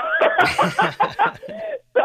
so 1.94 2.04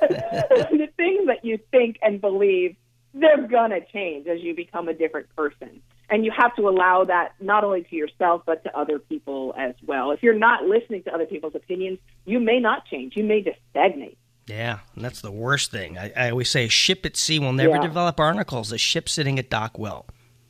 the 0.00 0.88
things 0.98 1.26
that 1.28 1.38
you 1.44 1.58
think 1.70 1.96
and 2.02 2.20
believe 2.20 2.76
they're 3.20 3.46
going 3.46 3.70
to 3.70 3.80
change 3.92 4.26
as 4.26 4.40
you 4.40 4.54
become 4.54 4.88
a 4.88 4.94
different 4.94 5.34
person. 5.36 5.80
And 6.08 6.24
you 6.24 6.30
have 6.36 6.54
to 6.56 6.68
allow 6.68 7.04
that 7.04 7.32
not 7.40 7.64
only 7.64 7.82
to 7.82 7.96
yourself, 7.96 8.42
but 8.46 8.62
to 8.64 8.78
other 8.78 8.98
people 8.98 9.54
as 9.58 9.74
well. 9.84 10.12
If 10.12 10.22
you're 10.22 10.38
not 10.38 10.64
listening 10.64 11.02
to 11.04 11.14
other 11.14 11.26
people's 11.26 11.56
opinions, 11.56 11.98
you 12.24 12.38
may 12.38 12.60
not 12.60 12.86
change. 12.86 13.14
You 13.16 13.24
may 13.24 13.42
just 13.42 13.58
stagnate. 13.70 14.16
Yeah, 14.46 14.78
that's 14.96 15.20
the 15.20 15.32
worst 15.32 15.72
thing. 15.72 15.98
I, 15.98 16.12
I 16.16 16.30
always 16.30 16.48
say 16.48 16.66
a 16.66 16.68
ship 16.68 17.04
at 17.04 17.16
sea 17.16 17.40
will 17.40 17.52
never 17.52 17.74
yeah. 17.74 17.82
develop 17.82 18.16
barnacles. 18.16 18.70
A 18.70 18.78
ship 18.78 19.08
sitting 19.08 19.38
at 19.40 19.50
dock 19.50 19.78
will. 19.78 20.06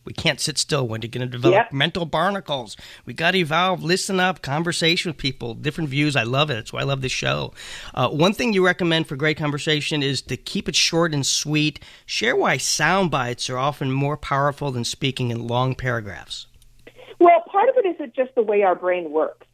We 0.06 0.12
can't 0.12 0.40
sit 0.40 0.56
still 0.56 0.86
when 0.86 1.02
you're 1.02 1.10
going 1.10 1.26
to 1.26 1.30
develop 1.30 1.54
yep. 1.54 1.72
mental 1.72 2.06
barnacles. 2.06 2.76
We 3.04 3.12
got 3.12 3.32
to 3.32 3.38
evolve, 3.38 3.82
listen 3.82 4.20
up, 4.20 4.40
conversation 4.40 5.10
with 5.10 5.18
people, 5.18 5.54
different 5.54 5.90
views. 5.90 6.16
I 6.16 6.22
love 6.22 6.48
it. 6.50 6.54
That's 6.54 6.72
why 6.72 6.80
I 6.80 6.84
love 6.84 7.02
this 7.02 7.12
show. 7.12 7.52
Uh, 7.94 8.08
one 8.08 8.32
thing 8.32 8.52
you 8.52 8.64
recommend 8.64 9.06
for 9.06 9.16
great 9.16 9.36
conversation 9.36 10.02
is 10.02 10.22
to 10.22 10.36
keep 10.36 10.68
it 10.68 10.76
short 10.76 11.12
and 11.12 11.26
sweet. 11.26 11.80
Share 12.06 12.36
why 12.36 12.56
sound 12.56 13.10
bites 13.10 13.50
are 13.50 13.58
often 13.58 13.92
more 13.92 14.16
powerful 14.16 14.70
than 14.70 14.84
speaking 14.84 15.30
in 15.30 15.46
long 15.46 15.74
paragraphs. 15.74 16.46
Well, 17.18 17.42
part 17.50 17.68
of 17.68 17.76
it 17.78 18.00
is 18.00 18.10
just 18.14 18.34
the 18.34 18.42
way 18.42 18.62
our 18.62 18.74
brain 18.74 19.10
works, 19.10 19.46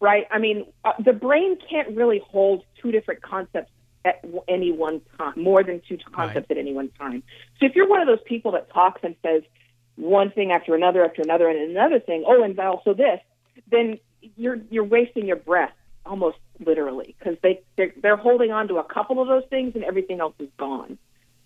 right? 0.00 0.26
I 0.30 0.38
mean, 0.38 0.66
uh, 0.84 0.92
the 1.02 1.12
brain 1.12 1.56
can't 1.70 1.96
really 1.96 2.22
hold 2.26 2.64
two 2.80 2.90
different 2.90 3.22
concepts 3.22 3.70
at 4.04 4.22
any 4.48 4.70
one 4.70 5.00
time, 5.16 5.32
more 5.36 5.62
than 5.62 5.80
two 5.88 5.96
concepts 6.12 6.50
right. 6.50 6.50
at 6.50 6.58
any 6.58 6.74
one 6.74 6.90
time. 6.98 7.22
So 7.58 7.66
if 7.66 7.74
you're 7.74 7.88
one 7.88 8.00
of 8.00 8.06
those 8.06 8.22
people 8.26 8.52
that 8.52 8.70
talks 8.70 9.00
and 9.02 9.16
says, 9.22 9.42
one 9.96 10.30
thing 10.30 10.52
after 10.52 10.74
another 10.74 11.04
after 11.04 11.22
another 11.22 11.48
and 11.48 11.70
another 11.70 12.00
thing. 12.00 12.24
Oh, 12.26 12.42
and 12.42 12.58
also 12.58 12.94
this. 12.94 13.20
Then 13.70 13.98
you're 14.36 14.58
you're 14.70 14.84
wasting 14.84 15.26
your 15.26 15.36
breath 15.36 15.72
almost 16.06 16.38
literally 16.64 17.14
because 17.18 17.36
they 17.42 17.62
they're, 17.76 17.92
they're 18.02 18.16
holding 18.16 18.50
on 18.50 18.68
to 18.68 18.76
a 18.76 18.84
couple 18.84 19.20
of 19.20 19.28
those 19.28 19.44
things 19.50 19.74
and 19.74 19.84
everything 19.84 20.20
else 20.20 20.34
is 20.38 20.48
gone. 20.58 20.98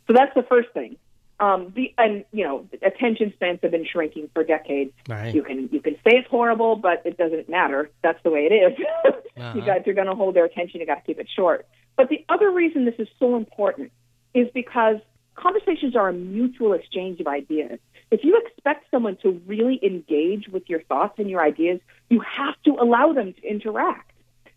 So 0.07 0.14
that's 0.14 0.35
the 0.35 0.43
first 0.43 0.71
thing. 0.73 0.97
Um, 1.40 1.73
the 1.76 1.95
and 1.99 2.25
you 2.33 2.45
know 2.45 2.67
attention 2.83 3.33
spans 3.35 3.61
have 3.62 3.71
been 3.71 3.87
shrinking 3.87 4.28
for 4.35 4.43
decades. 4.43 4.93
Right. 5.09 5.35
You 5.35 5.43
can 5.43 5.69
you 5.71 5.81
can 5.81 5.95
say 5.97 6.17
it's 6.17 6.28
horrible, 6.28 6.76
but 6.76 7.02
it 7.05 7.17
doesn't 7.17 7.49
matter. 7.49 7.90
That's 8.02 8.21
the 8.25 8.31
way 8.31 8.49
it 8.50 8.55
is. 8.55 8.78
uh-huh. 9.37 9.52
You 9.55 9.64
got 9.64 9.87
you're 9.87 9.95
going 9.95 10.09
to 10.09 10.14
hold 10.14 10.35
their 10.35 10.47
attention. 10.47 10.81
You 10.81 10.87
got 10.87 10.97
to 10.97 11.02
keep 11.02 11.21
it 11.21 11.28
short. 11.35 11.67
But 11.97 12.09
the 12.09 12.25
other 12.28 12.50
reason 12.50 12.85
this 12.85 12.95
is 12.99 13.09
so 13.19 13.37
important 13.37 13.93
is 14.35 14.49
because 14.52 14.97
conversations 15.37 15.95
are 15.95 16.09
a 16.09 16.12
mutual 16.12 16.73
exchange 16.73 17.21
of 17.21 17.26
ideas 17.28 17.78
if 18.11 18.25
you 18.25 18.41
expect 18.47 18.91
someone 18.91 19.17
to 19.23 19.41
really 19.47 19.79
engage 19.83 20.49
with 20.49 20.69
your 20.69 20.83
thoughts 20.83 21.19
and 21.19 21.29
your 21.29 21.43
ideas, 21.43 21.81
you 22.09 22.21
have 22.21 22.55
to 22.65 22.77
allow 22.81 23.12
them 23.12 23.35
to 23.35 23.43
interact. 23.43 24.11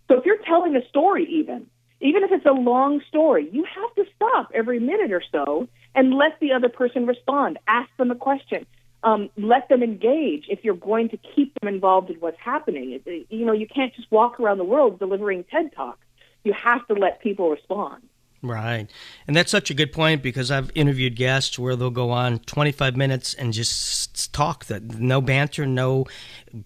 So 0.07 0.17
if 0.17 0.25
you're 0.25 0.41
telling 0.43 0.75
a 0.75 0.87
story, 0.87 1.25
even, 1.29 1.67
even 1.99 2.23
if 2.23 2.31
it's 2.31 2.45
a 2.45 2.51
long 2.51 3.01
story, 3.07 3.49
you 3.51 3.63
have 3.63 3.95
to 3.95 4.05
stop 4.15 4.51
every 4.53 4.79
minute 4.79 5.11
or 5.11 5.23
so 5.31 5.67
and 5.95 6.13
let 6.13 6.39
the 6.39 6.53
other 6.53 6.69
person 6.69 7.05
respond. 7.05 7.59
Ask 7.67 7.89
them 7.97 8.11
a 8.11 8.15
question. 8.15 8.65
Um, 9.03 9.29
let 9.35 9.67
them 9.69 9.81
engage 9.81 10.45
if 10.47 10.63
you're 10.63 10.75
going 10.75 11.09
to 11.09 11.17
keep 11.17 11.59
them 11.59 11.73
involved 11.73 12.09
in 12.09 12.17
what's 12.17 12.39
happening. 12.39 12.99
You 13.29 13.45
know, 13.45 13.53
you 13.53 13.67
can't 13.67 13.93
just 13.95 14.11
walk 14.11 14.39
around 14.39 14.59
the 14.59 14.63
world 14.63 14.99
delivering 14.99 15.43
TED 15.45 15.73
Talks. 15.73 16.05
You 16.43 16.53
have 16.53 16.87
to 16.87 16.93
let 16.93 17.21
people 17.21 17.49
respond. 17.49 18.03
Right. 18.43 18.89
And 19.27 19.35
that's 19.35 19.51
such 19.51 19.69
a 19.69 19.75
good 19.75 19.93
point 19.93 20.23
because 20.23 20.49
I've 20.49 20.71
interviewed 20.73 21.15
guests 21.15 21.59
where 21.59 21.75
they'll 21.75 21.91
go 21.91 22.09
on 22.09 22.39
25 22.39 22.97
minutes 22.97 23.35
and 23.35 23.53
just 23.53 24.33
talk 24.33 24.65
that 24.65 24.83
no 24.99 25.21
banter, 25.21 25.67
no 25.67 26.07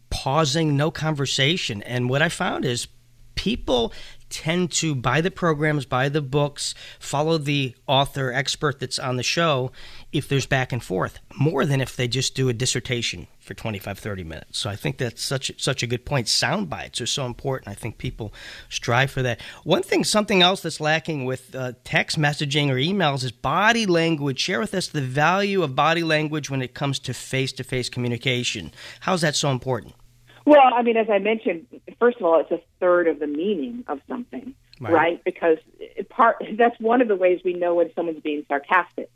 pausing, 0.10 0.77
no 0.77 0.89
conversation. 0.89 1.84
And 1.84 2.10
what 2.10 2.22
I 2.22 2.29
found 2.29 2.63
is 2.63 2.88
people 3.36 3.91
tend 4.29 4.72
to 4.72 4.96
buy 4.96 5.22
the 5.22 5.32
programs, 5.32 5.86
buy 5.86 6.10
the 6.10 6.22
books, 6.22 6.74
follow 7.00 7.38
the 7.38 7.75
author 7.88 8.32
expert 8.32 8.79
that's 8.79 8.98
on 8.98 9.17
the 9.17 9.24
show 9.24 9.72
if 10.15 10.29
there's 10.29 10.45
back 10.45 10.72
and 10.72 10.81
forth, 10.81 11.19
more 11.36 11.65
than 11.65 11.81
if 11.81 11.95
they 11.95 12.07
just 12.07 12.36
do 12.36 12.48
a 12.48 12.53
dissertation 12.53 13.27
for 13.39 13.53
25, 13.53 14.00
30 14.00 14.24
minutes. 14.24 14.57
So 14.57 14.69
I 14.69 14.75
think 14.77 14.98
that's 14.98 15.22
such 15.22 15.51
such 15.62 15.84
a 15.84 15.88
good 15.88 16.05
point. 16.05 16.29
Sound 16.29 16.69
bites 16.69 17.01
are 17.01 17.05
so 17.05 17.25
important. 17.25 17.67
I 17.67 17.74
think 17.74 17.98
people 17.98 18.34
strive 18.69 19.12
for 19.12 19.22
that. 19.24 19.41
One 19.63 19.84
thing, 19.84 20.05
something 20.05 20.41
else 20.41 20.62
that's 20.62 20.79
lacking 20.79 21.25
with 21.25 21.53
uh, 21.53 21.74
text 21.84 22.17
messaging 22.17 22.69
or 22.69 22.75
emails 22.75 23.24
is 23.24 23.31
body 23.31 23.86
language. 23.86 24.39
Share 24.39 24.62
with 24.62 24.74
us 24.74 24.88
the 24.88 25.01
value 25.01 25.63
of 25.63 25.75
body 25.75 26.03
language 26.03 26.50
when 26.50 26.62
it 26.62 26.74
comes 26.74 26.98
to 27.00 27.13
face 27.13 27.51
to 27.53 27.63
face 27.63 27.89
communication. 27.89 28.72
How's 29.01 29.22
that 29.22 29.36
so 29.36 29.51
important? 29.51 29.95
Well, 30.45 30.74
I 30.74 30.84
mean, 30.84 30.95
as 30.95 31.07
I 31.10 31.17
mentioned, 31.19 31.65
first 32.00 32.17
of 32.17 32.25
all, 32.25 32.39
it's 32.39 32.51
a 32.51 32.62
third 32.79 33.07
of 33.07 33.19
the 33.19 33.27
meaning 33.27 33.84
of 33.88 34.00
something, 34.07 34.53
right? 34.79 34.93
right? 34.93 35.24
Because 35.24 35.57
part 36.10 36.38
that's 36.57 36.79
one 36.79 37.01
of 37.01 37.07
the 37.07 37.15
ways 37.15 37.41
we 37.43 37.53
know 37.53 37.75
when 37.75 37.91
someone's 37.95 38.22
being 38.22 38.45
sarcastic, 38.48 39.10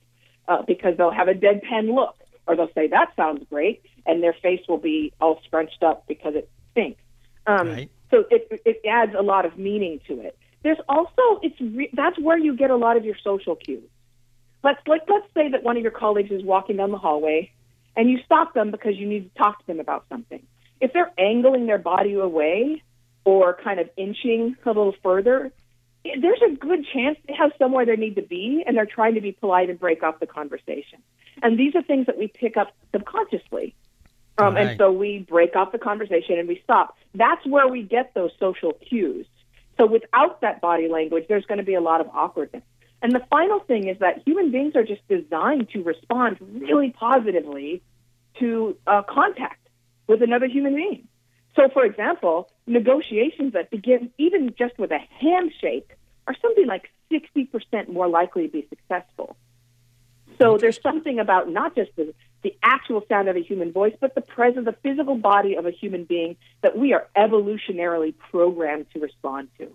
uh, 0.50 0.64
because 0.64 0.98
they'll 0.98 1.12
have 1.12 1.30
a 1.30 1.34
deadpan 1.34 1.96
look, 1.96 2.18
or 2.46 2.58
they'll 2.58 2.74
say 2.76 2.88
that 2.88 3.14
sounds 3.16 3.46
great, 3.50 3.82
and 4.06 4.22
their 4.22 4.34
face 4.34 4.60
will 4.68 4.78
be 4.78 5.14
all 5.22 5.40
scrunched 5.46 5.82
up 5.82 6.06
because 6.08 6.36
it 6.36 6.50
stinks. 6.72 7.02
Um, 7.48 7.70
right. 7.70 7.92
So 8.12 8.26
it 8.30 8.62
it 8.66 8.82
adds 8.86 9.14
a 9.18 9.22
lot 9.22 9.46
of 9.46 9.58
meaning 9.58 10.02
to 10.08 10.20
it. 10.20 10.38
There's 10.64 10.80
also 10.90 11.40
it's 11.42 11.60
re- 11.62 11.92
that's 11.94 12.20
where 12.20 12.38
you 12.38 12.58
get 12.58 12.72
a 12.72 12.76
lot 12.76 12.98
of 12.98 13.06
your 13.06 13.16
social 13.24 13.56
cues. 13.56 13.88
Let's 14.64 14.80
like 14.88 15.04
let's 15.08 15.28
say 15.34 15.50
that 15.52 15.64
one 15.64 15.78
of 15.78 15.84
your 15.84 15.94
colleagues 15.94 16.32
is 16.32 16.44
walking 16.44 16.76
down 16.76 16.92
the 16.92 16.98
hallway, 16.98 17.52
and 17.96 18.10
you 18.10 18.20
stop 18.26 18.54
them 18.54 18.72
because 18.72 18.98
you 18.98 19.08
need 19.08 19.32
to 19.32 19.38
talk 19.38 19.60
to 19.60 19.68
them 19.68 19.80
about 19.80 20.06
something 20.10 20.42
if 20.82 20.94
they're 20.94 21.12
angling 21.18 21.66
their 21.68 21.78
body 21.78 22.14
away 22.14 22.82
or 23.26 23.58
kind 23.64 23.80
of 23.80 23.90
inching 23.98 24.56
a 24.66 24.70
little 24.70 24.96
further, 25.04 25.52
there's 26.04 26.42
a 26.48 26.56
good 26.56 26.86
chance 26.94 27.18
they 27.28 27.34
have 27.34 27.52
somewhere 27.60 27.86
they 27.86 27.96
need 27.96 28.16
to 28.16 28.22
be 28.22 28.64
and 28.66 28.78
they're 28.78 28.86
trying 28.86 29.16
to 29.16 29.22
be 29.22 29.32
polite 29.32 29.70
and 29.70 29.80
break 29.80 30.04
off 30.04 30.20
the 30.20 30.28
conversation. 30.28 31.00
And 31.42 31.60
these 31.60 31.76
are 31.76 31.82
things 31.82 32.06
that 32.08 32.18
we 32.18 32.28
pick 32.28 32.58
up 32.58 32.72
subconsciously. 32.94 33.76
Um, 34.38 34.56
right. 34.56 34.68
And 34.68 34.78
so 34.78 34.92
we 34.92 35.20
break 35.20 35.56
off 35.56 35.72
the 35.72 35.80
conversation 35.80 36.40
and 36.40 36.48
we 36.48 36.62
stop. 36.64 36.98
That's 37.14 37.46
where 37.46 37.68
we 37.68 37.84
get 37.84 38.14
those 38.14 38.32
social 38.40 38.74
cues. 38.74 39.26
So 39.78 39.86
without 39.86 40.42
that 40.42 40.62
body 40.62 40.88
language, 40.88 41.26
there's 41.28 41.46
going 41.46 41.58
to 41.58 41.64
be 41.64 41.74
a 41.74 41.82
lot 41.82 42.02
of 42.02 42.08
awkwardness. 42.14 42.64
And 43.02 43.14
the 43.14 43.24
final 43.30 43.60
thing 43.60 43.88
is 43.88 44.00
that 44.00 44.24
human 44.26 44.52
beings 44.52 44.76
are 44.76 44.84
just 44.84 45.06
designed 45.08 45.70
to 45.70 45.84
respond 45.84 46.38
really 46.42 46.92
positively 46.92 47.82
to 48.40 48.78
uh, 48.88 49.04
contact 49.04 49.68
with 50.08 50.22
another 50.22 50.48
human 50.48 50.76
being. 50.76 51.08
So, 51.56 51.70
for 51.74 51.86
example, 51.86 52.50
negotiations 52.70 53.54
that 53.54 53.70
begin 53.70 54.12
even 54.18 54.54
just 54.58 54.78
with 54.78 54.92
a 54.92 55.00
handshake 55.20 55.90
are 56.28 56.36
something 56.42 56.68
like 56.68 56.90
60% 57.12 57.90
more 57.90 58.08
likely 58.08 58.48
to 58.48 58.54
be 58.54 58.68
successful. 58.70 59.36
So 60.40 60.58
there's 60.58 60.82
something 60.82 61.20
about 61.20 61.50
not 61.50 61.76
just 61.76 61.92
the, 61.98 62.14
the 62.44 62.56
actual 62.64 63.04
sound 63.10 63.28
of 63.28 63.36
a 63.36 63.42
human 63.42 63.74
voice, 63.74 63.94
but 64.00 64.16
the 64.16 64.22
presence, 64.22 64.66
the 64.66 64.76
physical 64.84 65.16
body 65.16 65.56
of 65.56 65.66
a 65.66 65.72
human 65.72 66.06
being 66.06 66.38
that 66.62 66.78
we 66.78 66.94
are 66.94 67.08
evolutionarily 67.18 68.14
programmed 68.32 68.86
to 68.94 69.00
respond 69.00 69.50
to. 69.58 69.68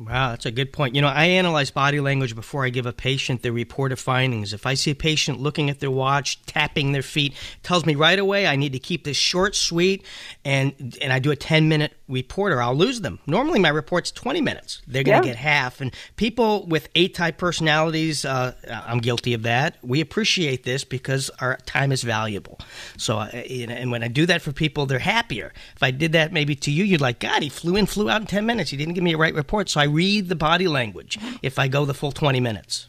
Wow, 0.00 0.30
that's 0.30 0.46
a 0.46 0.50
good 0.52 0.72
point. 0.72 0.94
You 0.94 1.02
know, 1.02 1.08
I 1.08 1.24
analyze 1.24 1.70
body 1.72 1.98
language 2.00 2.36
before 2.36 2.64
I 2.64 2.70
give 2.70 2.86
a 2.86 2.92
patient 2.92 3.42
the 3.42 3.50
report 3.50 3.90
of 3.90 3.98
findings. 3.98 4.52
If 4.52 4.64
I 4.64 4.74
see 4.74 4.92
a 4.92 4.94
patient 4.94 5.40
looking 5.40 5.70
at 5.70 5.80
their 5.80 5.90
watch, 5.90 6.44
tapping 6.46 6.92
their 6.92 7.02
feet, 7.02 7.34
tells 7.64 7.84
me 7.84 7.96
right 7.96 8.18
away 8.18 8.46
I 8.46 8.54
need 8.54 8.72
to 8.74 8.78
keep 8.78 9.04
this 9.04 9.16
short, 9.16 9.56
sweet, 9.56 10.04
and 10.44 10.96
and 11.02 11.12
I 11.12 11.18
do 11.18 11.32
a 11.32 11.36
10 11.36 11.68
minute 11.68 11.97
report 12.08 12.52
or 12.52 12.62
I'll 12.62 12.74
lose 12.74 13.00
them. 13.00 13.18
Normally, 13.26 13.58
my 13.58 13.68
report's 13.68 14.10
20 14.10 14.40
minutes. 14.40 14.82
They're 14.86 15.04
going 15.04 15.22
to 15.22 15.28
yeah. 15.28 15.34
get 15.34 15.38
half. 15.38 15.80
And 15.80 15.94
people 16.16 16.66
with 16.66 16.88
A 16.94 17.08
type 17.08 17.38
personalities, 17.38 18.24
uh, 18.24 18.54
I'm 18.70 18.98
guilty 18.98 19.34
of 19.34 19.42
that. 19.42 19.76
We 19.82 20.00
appreciate 20.00 20.64
this 20.64 20.84
because 20.84 21.30
our 21.40 21.58
time 21.66 21.92
is 21.92 22.02
valuable. 22.02 22.58
So, 22.96 23.18
uh, 23.18 23.26
and 23.26 23.90
when 23.90 24.02
I 24.02 24.08
do 24.08 24.26
that 24.26 24.42
for 24.42 24.52
people, 24.52 24.86
they're 24.86 24.98
happier. 24.98 25.52
If 25.76 25.82
I 25.82 25.90
did 25.90 26.12
that 26.12 26.32
maybe 26.32 26.54
to 26.56 26.70
you, 26.70 26.84
you'd 26.84 27.00
like, 27.00 27.18
God, 27.18 27.42
he 27.42 27.48
flew 27.48 27.76
in, 27.76 27.86
flew 27.86 28.10
out 28.10 28.20
in 28.20 28.26
10 28.26 28.46
minutes. 28.46 28.70
He 28.70 28.76
didn't 28.76 28.94
give 28.94 29.04
me 29.04 29.12
a 29.12 29.18
right 29.18 29.34
report. 29.34 29.68
So 29.68 29.80
I 29.80 29.84
read 29.84 30.28
the 30.28 30.36
body 30.36 30.68
language 30.68 31.18
if 31.42 31.58
I 31.58 31.68
go 31.68 31.84
the 31.84 31.94
full 31.94 32.12
20 32.12 32.40
minutes. 32.40 32.88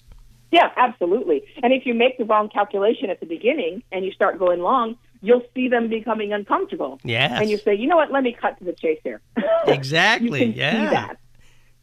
Yeah, 0.51 0.69
absolutely. 0.77 1.43
And 1.61 1.73
if 1.73 1.85
you 1.85 1.93
make 1.93 2.17
the 2.17 2.25
wrong 2.25 2.49
calculation 2.49 3.09
at 3.09 3.19
the 3.19 3.27
beginning 3.27 3.83
and 3.91 4.03
you 4.03 4.11
start 4.11 4.39
going 4.39 4.61
long, 4.61 4.97
you'll 5.21 5.43
see 5.53 5.67
them 5.67 5.89
becoming 5.89 6.33
uncomfortable. 6.33 6.99
Yeah. 7.03 7.39
And 7.39 7.49
you 7.49 7.57
say, 7.57 7.75
you 7.75 7.87
know 7.87 7.97
what, 7.97 8.11
let 8.11 8.23
me 8.23 8.35
cut 8.39 8.57
to 8.59 8.65
the 8.65 8.73
chase 8.73 8.99
here. 9.03 9.21
exactly. 9.67 10.45
yeah. 10.45 10.89
That. 10.89 11.17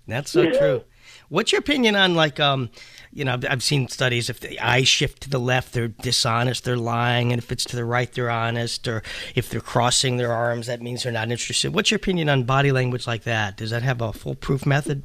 That's 0.07 0.31
so 0.31 0.50
true. 0.50 0.83
What's 1.28 1.50
your 1.50 1.59
opinion 1.59 1.97
on 1.97 2.14
like 2.14 2.38
um 2.38 2.71
you 3.12 3.25
know 3.25 3.38
I've 3.49 3.62
seen 3.62 3.88
studies 3.88 4.31
if 4.31 4.38
the 4.38 4.61
eyes 4.61 4.87
shift 4.87 5.23
to 5.23 5.31
the 5.31 5.40
left 5.40 5.73
they're 5.73 5.88
dishonest 5.88 6.64
they're 6.64 6.76
lying 6.76 7.33
and 7.33 7.43
if 7.43 7.50
it's 7.50 7.64
to 7.66 7.76
the 7.76 7.85
right 7.85 8.12
they're 8.12 8.31
honest 8.31 8.87
or 8.87 9.02
if 9.35 9.50
they're 9.50 9.61
crossing 9.61 10.16
their 10.16 10.33
arms 10.33 10.69
that 10.69 10.81
means 10.81 11.02
they're 11.02 11.12
not 11.12 11.31
interested. 11.31 11.75
What's 11.75 11.90
your 11.90 11.97
opinion 11.97 12.28
on 12.28 12.45
body 12.45 12.71
language 12.71 13.07
like 13.07 13.25
that? 13.25 13.57
Does 13.57 13.71
that 13.71 13.83
have 13.83 14.00
a 14.00 14.12
foolproof 14.12 14.64
method? 14.64 15.02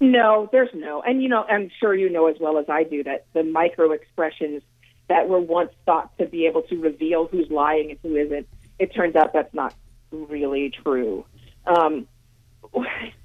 No, 0.00 0.48
there's 0.50 0.70
no. 0.74 1.02
And 1.02 1.22
you 1.22 1.28
know, 1.28 1.44
I'm 1.44 1.70
sure 1.78 1.94
you 1.94 2.10
know 2.10 2.26
as 2.26 2.36
well 2.40 2.58
as 2.58 2.66
I 2.68 2.82
do 2.84 3.04
that 3.04 3.26
the 3.32 3.44
micro 3.44 3.92
expressions 3.92 4.62
that 5.10 5.28
were 5.28 5.40
once 5.40 5.72
thought 5.84 6.16
to 6.18 6.24
be 6.24 6.46
able 6.46 6.62
to 6.62 6.76
reveal 6.76 7.26
who's 7.26 7.50
lying 7.50 7.90
and 7.90 7.98
who 8.02 8.16
isn't, 8.16 8.48
it 8.78 8.94
turns 8.94 9.16
out 9.16 9.32
that's 9.32 9.52
not 9.52 9.74
really 10.12 10.70
true. 10.70 11.26
Um, 11.66 12.06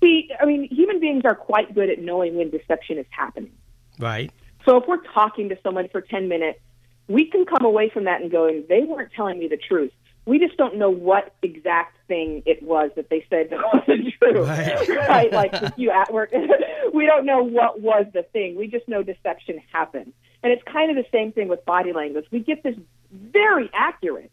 see, 0.02 0.30
I 0.40 0.46
mean, 0.46 0.68
human 0.70 1.00
beings 1.00 1.22
are 1.26 1.36
quite 1.36 1.76
good 1.76 1.92
at 1.92 2.00
knowing 2.00 2.36
when 2.36 2.50
deception 2.50 2.98
is 2.98 3.06
happening. 3.12 3.54
Right. 4.00 4.32
So 4.66 4.78
if 4.78 4.88
we're 4.88 5.04
talking 5.14 5.50
to 5.50 5.58
someone 5.62 5.88
for 5.90 6.02
10 6.02 6.28
minutes, 6.28 6.60
we 7.08 7.30
can 7.30 7.46
come 7.46 7.64
away 7.64 7.90
from 7.90 8.06
that 8.06 8.20
and 8.22 8.32
going, 8.32 8.64
they 8.68 8.82
weren't 8.82 9.12
telling 9.16 9.38
me 9.38 9.48
the 9.48 9.58
truth. 9.58 9.92
We 10.26 10.40
just 10.40 10.58
don't 10.58 10.78
know 10.78 10.90
what 10.90 11.36
exact 11.44 11.98
thing 12.08 12.42
it 12.48 12.64
was 12.64 12.90
that 12.96 13.12
they 13.12 13.24
said 13.30 13.52
that 13.52 13.60
wasn't 13.72 14.12
true. 14.20 14.44
Right. 14.44 14.90
right? 14.90 15.32
Like 15.32 15.54
if 15.54 15.74
you 15.78 15.92
at 15.92 16.12
work, 16.12 16.34
we 16.96 17.06
don't 17.06 17.28
know 17.28 17.44
what 17.44 17.80
was 17.80 18.08
the 18.12 18.24
thing. 18.24 18.56
We 18.56 18.68
just 18.68 18.88
know 18.88 19.04
deception 19.04 19.62
happened. 19.72 20.14
And 20.46 20.54
it's 20.54 20.62
kind 20.72 20.96
of 20.96 21.04
the 21.04 21.10
same 21.12 21.32
thing 21.32 21.48
with 21.48 21.66
body 21.66 21.92
language. 21.92 22.28
We 22.30 22.40
get 22.40 22.62
this 22.62 22.76
very 23.12 23.68
accurate 23.74 24.32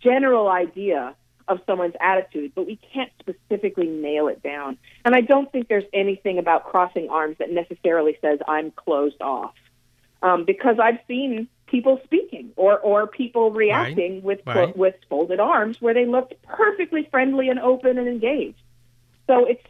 general 0.00 0.48
idea 0.48 1.14
of 1.48 1.60
someone's 1.64 1.94
attitude, 1.98 2.52
but 2.54 2.66
we 2.66 2.78
can't 2.92 3.10
specifically 3.20 3.86
nail 3.86 4.28
it 4.28 4.42
down. 4.42 4.76
And 5.06 5.14
I 5.14 5.22
don't 5.22 5.50
think 5.50 5.68
there's 5.68 5.86
anything 5.94 6.36
about 6.36 6.64
crossing 6.64 7.08
arms 7.08 7.38
that 7.38 7.50
necessarily 7.50 8.18
says 8.20 8.38
I'm 8.46 8.70
closed 8.70 9.22
off. 9.22 9.54
Um, 10.22 10.44
because 10.44 10.76
I've 10.78 10.98
seen 11.08 11.48
people 11.66 12.02
speaking 12.04 12.52
or, 12.56 12.78
or 12.78 13.06
people 13.06 13.50
reacting 13.50 14.16
right. 14.16 14.22
with 14.24 14.40
right. 14.44 14.76
with 14.76 14.96
folded 15.08 15.40
arms 15.40 15.80
where 15.80 15.94
they 15.94 16.04
looked 16.04 16.34
perfectly 16.42 17.08
friendly 17.10 17.48
and 17.48 17.58
open 17.58 17.96
and 17.96 18.06
engaged. 18.06 18.60
So 19.26 19.46
it's 19.46 19.64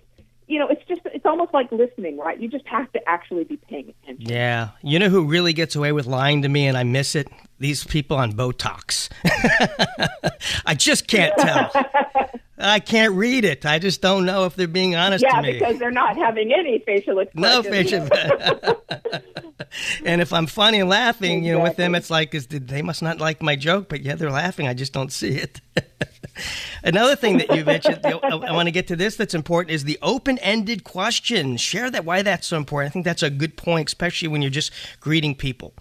you 0.46 0.58
know, 0.58 0.68
it's 0.68 0.84
just 0.86 1.00
it's 1.06 1.26
almost 1.26 1.52
like 1.52 1.70
listening, 1.72 2.18
right? 2.18 2.38
You 2.40 2.48
just 2.48 2.66
have 2.66 2.90
to 2.92 3.08
actually 3.08 3.44
be 3.44 3.56
paying 3.56 3.92
attention. 4.02 4.30
Yeah. 4.30 4.70
You 4.82 4.98
know 4.98 5.08
who 5.08 5.24
really 5.24 5.52
gets 5.52 5.74
away 5.74 5.92
with 5.92 6.06
lying 6.06 6.42
to 6.42 6.48
me 6.48 6.66
and 6.66 6.76
I 6.76 6.84
miss 6.84 7.14
it? 7.14 7.28
These 7.58 7.84
people 7.84 8.16
on 8.16 8.32
Botox. 8.32 9.08
I 10.66 10.74
just 10.74 11.08
can't 11.08 11.34
tell. 11.38 11.70
I 12.58 12.80
can't 12.80 13.14
read 13.14 13.44
it. 13.44 13.66
I 13.66 13.78
just 13.78 14.00
don't 14.00 14.24
know 14.24 14.44
if 14.44 14.56
they're 14.56 14.66
being 14.66 14.94
honest 14.94 15.24
yeah, 15.26 15.40
to 15.40 15.42
me. 15.42 15.52
because 15.54 15.78
they're 15.78 15.90
not 15.90 16.16
having 16.16 16.52
any 16.52 16.78
facial 16.80 17.18
expression. 17.18 17.42
No 17.42 17.62
facial. 17.62 18.08
and 20.04 20.20
if 20.20 20.32
I'm 20.32 20.46
funny 20.46 20.80
and 20.80 20.88
laughing, 20.88 21.38
exactly. 21.38 21.48
you 21.48 21.52
know, 21.54 21.62
with 21.62 21.76
them, 21.76 21.94
it's 21.94 22.10
like, 22.10 22.34
is 22.34 22.46
they 22.46 22.82
must 22.82 23.02
not 23.02 23.18
like 23.18 23.42
my 23.42 23.56
joke, 23.56 23.88
but 23.88 24.02
yeah, 24.02 24.14
they're 24.14 24.30
laughing. 24.30 24.68
I 24.68 24.74
just 24.74 24.92
don't 24.92 25.12
see 25.12 25.36
it. 25.36 25.60
Another 26.84 27.16
thing 27.16 27.38
that 27.38 27.54
you 27.56 27.64
mentioned, 27.64 28.00
I, 28.04 28.10
I 28.12 28.52
want 28.52 28.66
to 28.66 28.72
get 28.72 28.86
to 28.88 28.96
this 28.96 29.16
that's 29.16 29.34
important, 29.34 29.72
is 29.72 29.84
the 29.84 29.98
open 30.02 30.38
ended 30.38 30.84
question. 30.84 31.56
Share 31.56 31.90
that, 31.90 32.04
why 32.04 32.22
that's 32.22 32.46
so 32.46 32.56
important. 32.56 32.90
I 32.90 32.92
think 32.92 33.04
that's 33.04 33.22
a 33.22 33.30
good 33.30 33.56
point, 33.56 33.88
especially 33.88 34.28
when 34.28 34.42
you're 34.42 34.50
just 34.50 34.72
greeting 35.00 35.34
people. 35.34 35.72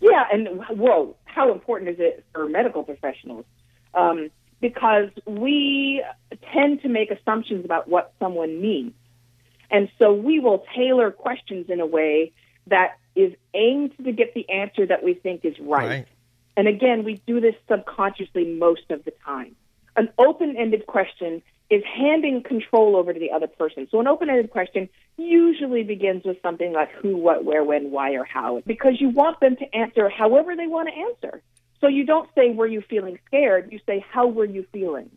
Yeah, 0.00 0.24
and 0.32 0.48
whoa, 0.70 1.16
how 1.24 1.52
important 1.52 1.90
is 1.90 1.96
it 1.98 2.24
for 2.32 2.48
medical 2.48 2.82
professionals? 2.82 3.44
Um, 3.94 4.30
because 4.60 5.10
we 5.26 6.04
tend 6.52 6.82
to 6.82 6.88
make 6.88 7.10
assumptions 7.10 7.64
about 7.64 7.88
what 7.88 8.12
someone 8.18 8.60
means. 8.60 8.92
And 9.70 9.90
so 9.98 10.12
we 10.12 10.38
will 10.38 10.64
tailor 10.76 11.10
questions 11.10 11.66
in 11.68 11.80
a 11.80 11.86
way 11.86 12.32
that 12.66 12.98
is 13.14 13.32
aimed 13.54 13.92
to 14.04 14.12
get 14.12 14.34
the 14.34 14.48
answer 14.48 14.86
that 14.86 15.02
we 15.02 15.14
think 15.14 15.44
is 15.44 15.58
right. 15.60 15.88
right. 15.88 16.08
And 16.56 16.68
again, 16.68 17.04
we 17.04 17.20
do 17.26 17.40
this 17.40 17.54
subconsciously 17.68 18.46
most 18.54 18.90
of 18.90 19.04
the 19.04 19.12
time. 19.24 19.56
An 19.96 20.08
open 20.18 20.56
ended 20.56 20.86
question 20.86 21.42
is 21.70 21.82
handing 21.84 22.42
control 22.42 22.96
over 22.96 23.12
to 23.12 23.18
the 23.18 23.30
other 23.30 23.46
person. 23.46 23.88
So 23.90 24.00
an 24.00 24.06
open 24.06 24.28
ended 24.28 24.50
question 24.50 24.88
usually 25.16 25.82
begins 25.82 26.24
with 26.24 26.36
something 26.42 26.72
like 26.72 26.90
who, 26.92 27.16
what, 27.16 27.44
where, 27.44 27.64
when, 27.64 27.90
why, 27.90 28.12
or 28.12 28.24
how, 28.24 28.62
because 28.66 29.00
you 29.00 29.08
want 29.08 29.40
them 29.40 29.56
to 29.56 29.74
answer 29.74 30.08
however 30.10 30.54
they 30.54 30.66
want 30.66 30.88
to 30.88 30.94
answer. 30.94 31.42
So 31.80 31.88
you 31.88 32.04
don't 32.04 32.28
say, 32.34 32.50
were 32.50 32.66
you 32.66 32.82
feeling 32.82 33.18
scared? 33.26 33.72
You 33.72 33.80
say, 33.86 34.04
how 34.08 34.26
were 34.26 34.44
you 34.44 34.66
feeling? 34.72 35.10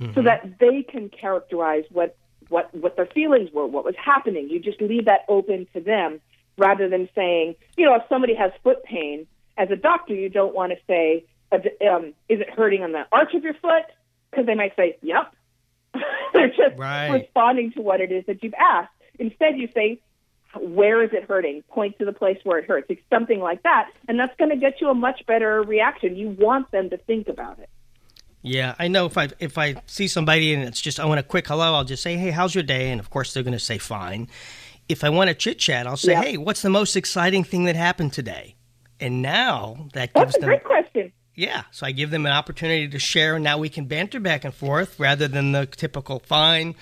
Mm-hmm. 0.00 0.14
So 0.14 0.22
that 0.22 0.58
they 0.60 0.82
can 0.82 1.08
characterize 1.08 1.84
what, 1.90 2.16
what, 2.48 2.72
what 2.72 2.94
their 2.94 3.06
feelings 3.06 3.50
were, 3.52 3.66
what 3.66 3.84
was 3.84 3.96
happening. 3.96 4.48
You 4.48 4.60
just 4.60 4.80
leave 4.80 5.06
that 5.06 5.24
open 5.28 5.66
to 5.74 5.80
them 5.80 6.20
rather 6.58 6.88
than 6.88 7.08
saying, 7.14 7.54
you 7.76 7.86
know, 7.86 7.94
if 7.94 8.02
somebody 8.08 8.34
has 8.34 8.52
foot 8.62 8.82
pain, 8.84 9.26
as 9.56 9.70
a 9.70 9.76
doctor, 9.76 10.14
you 10.14 10.28
don't 10.28 10.54
want 10.54 10.72
to 10.72 10.78
say, 10.86 11.24
um, 11.52 12.14
is 12.28 12.40
it 12.40 12.50
hurting 12.50 12.82
on 12.82 12.92
the 12.92 13.06
arch 13.10 13.34
of 13.34 13.42
your 13.42 13.54
foot? 13.54 13.84
Because 14.30 14.46
they 14.46 14.54
might 14.54 14.76
say, 14.76 14.96
yep. 15.02 15.34
They're 16.32 16.48
just 16.48 16.76
right. 16.76 17.08
responding 17.08 17.72
to 17.72 17.82
what 17.82 18.00
it 18.00 18.12
is 18.12 18.24
that 18.26 18.42
you've 18.42 18.54
asked. 18.54 18.92
Instead, 19.18 19.58
you 19.58 19.68
say, 19.74 20.00
where 20.60 21.02
is 21.02 21.10
it 21.12 21.24
hurting? 21.24 21.62
Point 21.62 21.98
to 21.98 22.04
the 22.04 22.12
place 22.12 22.38
where 22.44 22.58
it 22.58 22.66
hurts. 22.66 22.86
It's 22.88 23.00
something 23.10 23.40
like 23.40 23.62
that. 23.64 23.90
And 24.06 24.18
that's 24.18 24.36
going 24.36 24.50
to 24.50 24.56
get 24.56 24.80
you 24.80 24.90
a 24.90 24.94
much 24.94 25.26
better 25.26 25.62
reaction. 25.62 26.16
You 26.16 26.30
want 26.30 26.70
them 26.70 26.90
to 26.90 26.96
think 26.96 27.28
about 27.28 27.58
it. 27.58 27.68
Yeah, 28.40 28.76
I 28.78 28.86
know 28.86 29.06
if 29.06 29.18
I 29.18 29.30
if 29.40 29.58
I 29.58 29.82
see 29.86 30.06
somebody 30.06 30.54
and 30.54 30.62
it's 30.62 30.80
just 30.80 31.00
I 31.00 31.06
want 31.06 31.18
a 31.18 31.24
quick 31.24 31.48
hello, 31.48 31.74
I'll 31.74 31.84
just 31.84 32.04
say, 32.04 32.16
"Hey, 32.16 32.30
how's 32.30 32.54
your 32.54 32.62
day?" 32.62 32.92
And 32.92 33.00
of 33.00 33.10
course, 33.10 33.34
they're 33.34 33.42
going 33.42 33.52
to 33.52 33.58
say, 33.58 33.78
"Fine." 33.78 34.28
If 34.88 35.04
I 35.04 35.10
want 35.10 35.28
to 35.28 35.34
chit 35.34 35.58
chat, 35.58 35.86
I'll 35.86 35.96
say, 35.96 36.14
"Hey, 36.14 36.36
what's 36.36 36.62
the 36.62 36.70
most 36.70 36.96
exciting 36.96 37.44
thing 37.44 37.64
that 37.64 37.76
happened 37.76 38.12
today?" 38.12 38.56
And 39.00 39.22
now 39.22 39.88
that 39.92 40.12
gives 40.12 40.14
them. 40.14 40.24
That's 40.24 40.36
a 40.36 40.40
them 40.40 40.48
great 40.48 40.64
question. 40.64 41.12
Yeah, 41.34 41.62
so 41.70 41.86
I 41.86 41.92
give 41.92 42.10
them 42.10 42.26
an 42.26 42.32
opportunity 42.32 42.88
to 42.88 42.98
share, 42.98 43.36
and 43.36 43.44
now 43.44 43.58
we 43.58 43.68
can 43.68 43.84
banter 43.84 44.18
back 44.18 44.44
and 44.44 44.52
forth 44.52 44.98
rather 44.98 45.28
than 45.28 45.52
the 45.52 45.66
typical 45.66 46.18
"Fine, 46.18 46.74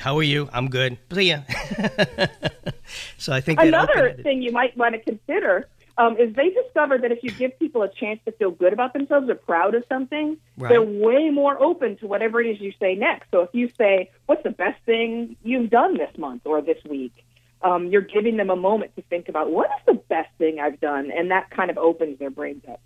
how 0.00 0.18
are 0.18 0.22
you? 0.22 0.50
I'm 0.52 0.68
good." 0.68 0.98
See 1.12 1.30
ya. 1.30 1.40
so 3.16 3.32
I 3.32 3.40
think 3.40 3.58
another 3.58 4.12
thing 4.22 4.42
you 4.42 4.52
might 4.52 4.76
want 4.76 4.94
to 4.94 5.00
consider 5.00 5.66
um, 5.96 6.16
is 6.18 6.34
they 6.34 6.50
discover 6.50 6.98
that 6.98 7.12
if 7.12 7.22
you 7.22 7.30
give 7.30 7.58
people 7.58 7.82
a 7.82 7.88
chance 7.88 8.20
to 8.26 8.32
feel 8.32 8.50
good 8.50 8.72
about 8.72 8.92
themselves 8.92 9.30
or 9.30 9.34
proud 9.34 9.74
of 9.74 9.84
something, 9.88 10.36
right. 10.58 10.68
they're 10.68 10.82
way 10.82 11.30
more 11.30 11.62
open 11.62 11.96
to 11.98 12.06
whatever 12.06 12.40
it 12.40 12.48
is 12.48 12.60
you 12.60 12.72
say 12.80 12.94
next. 12.94 13.30
So 13.30 13.40
if 13.40 13.50
you 13.54 13.70
say, 13.78 14.10
"What's 14.26 14.42
the 14.42 14.50
best 14.50 14.82
thing 14.84 15.36
you've 15.42 15.70
done 15.70 15.96
this 15.96 16.16
month 16.18 16.42
or 16.44 16.60
this 16.60 16.82
week?" 16.84 17.24
Um, 17.64 17.86
you're 17.88 18.00
giving 18.00 18.36
them 18.36 18.50
a 18.50 18.56
moment 18.56 18.94
to 18.96 19.02
think 19.02 19.28
about 19.28 19.50
what 19.50 19.66
is 19.66 19.86
the 19.86 20.02
best 20.08 20.30
thing 20.38 20.58
I've 20.60 20.80
done, 20.80 21.10
and 21.10 21.30
that 21.30 21.50
kind 21.50 21.70
of 21.70 21.78
opens 21.78 22.18
their 22.18 22.30
brains 22.30 22.64
up. 22.68 22.80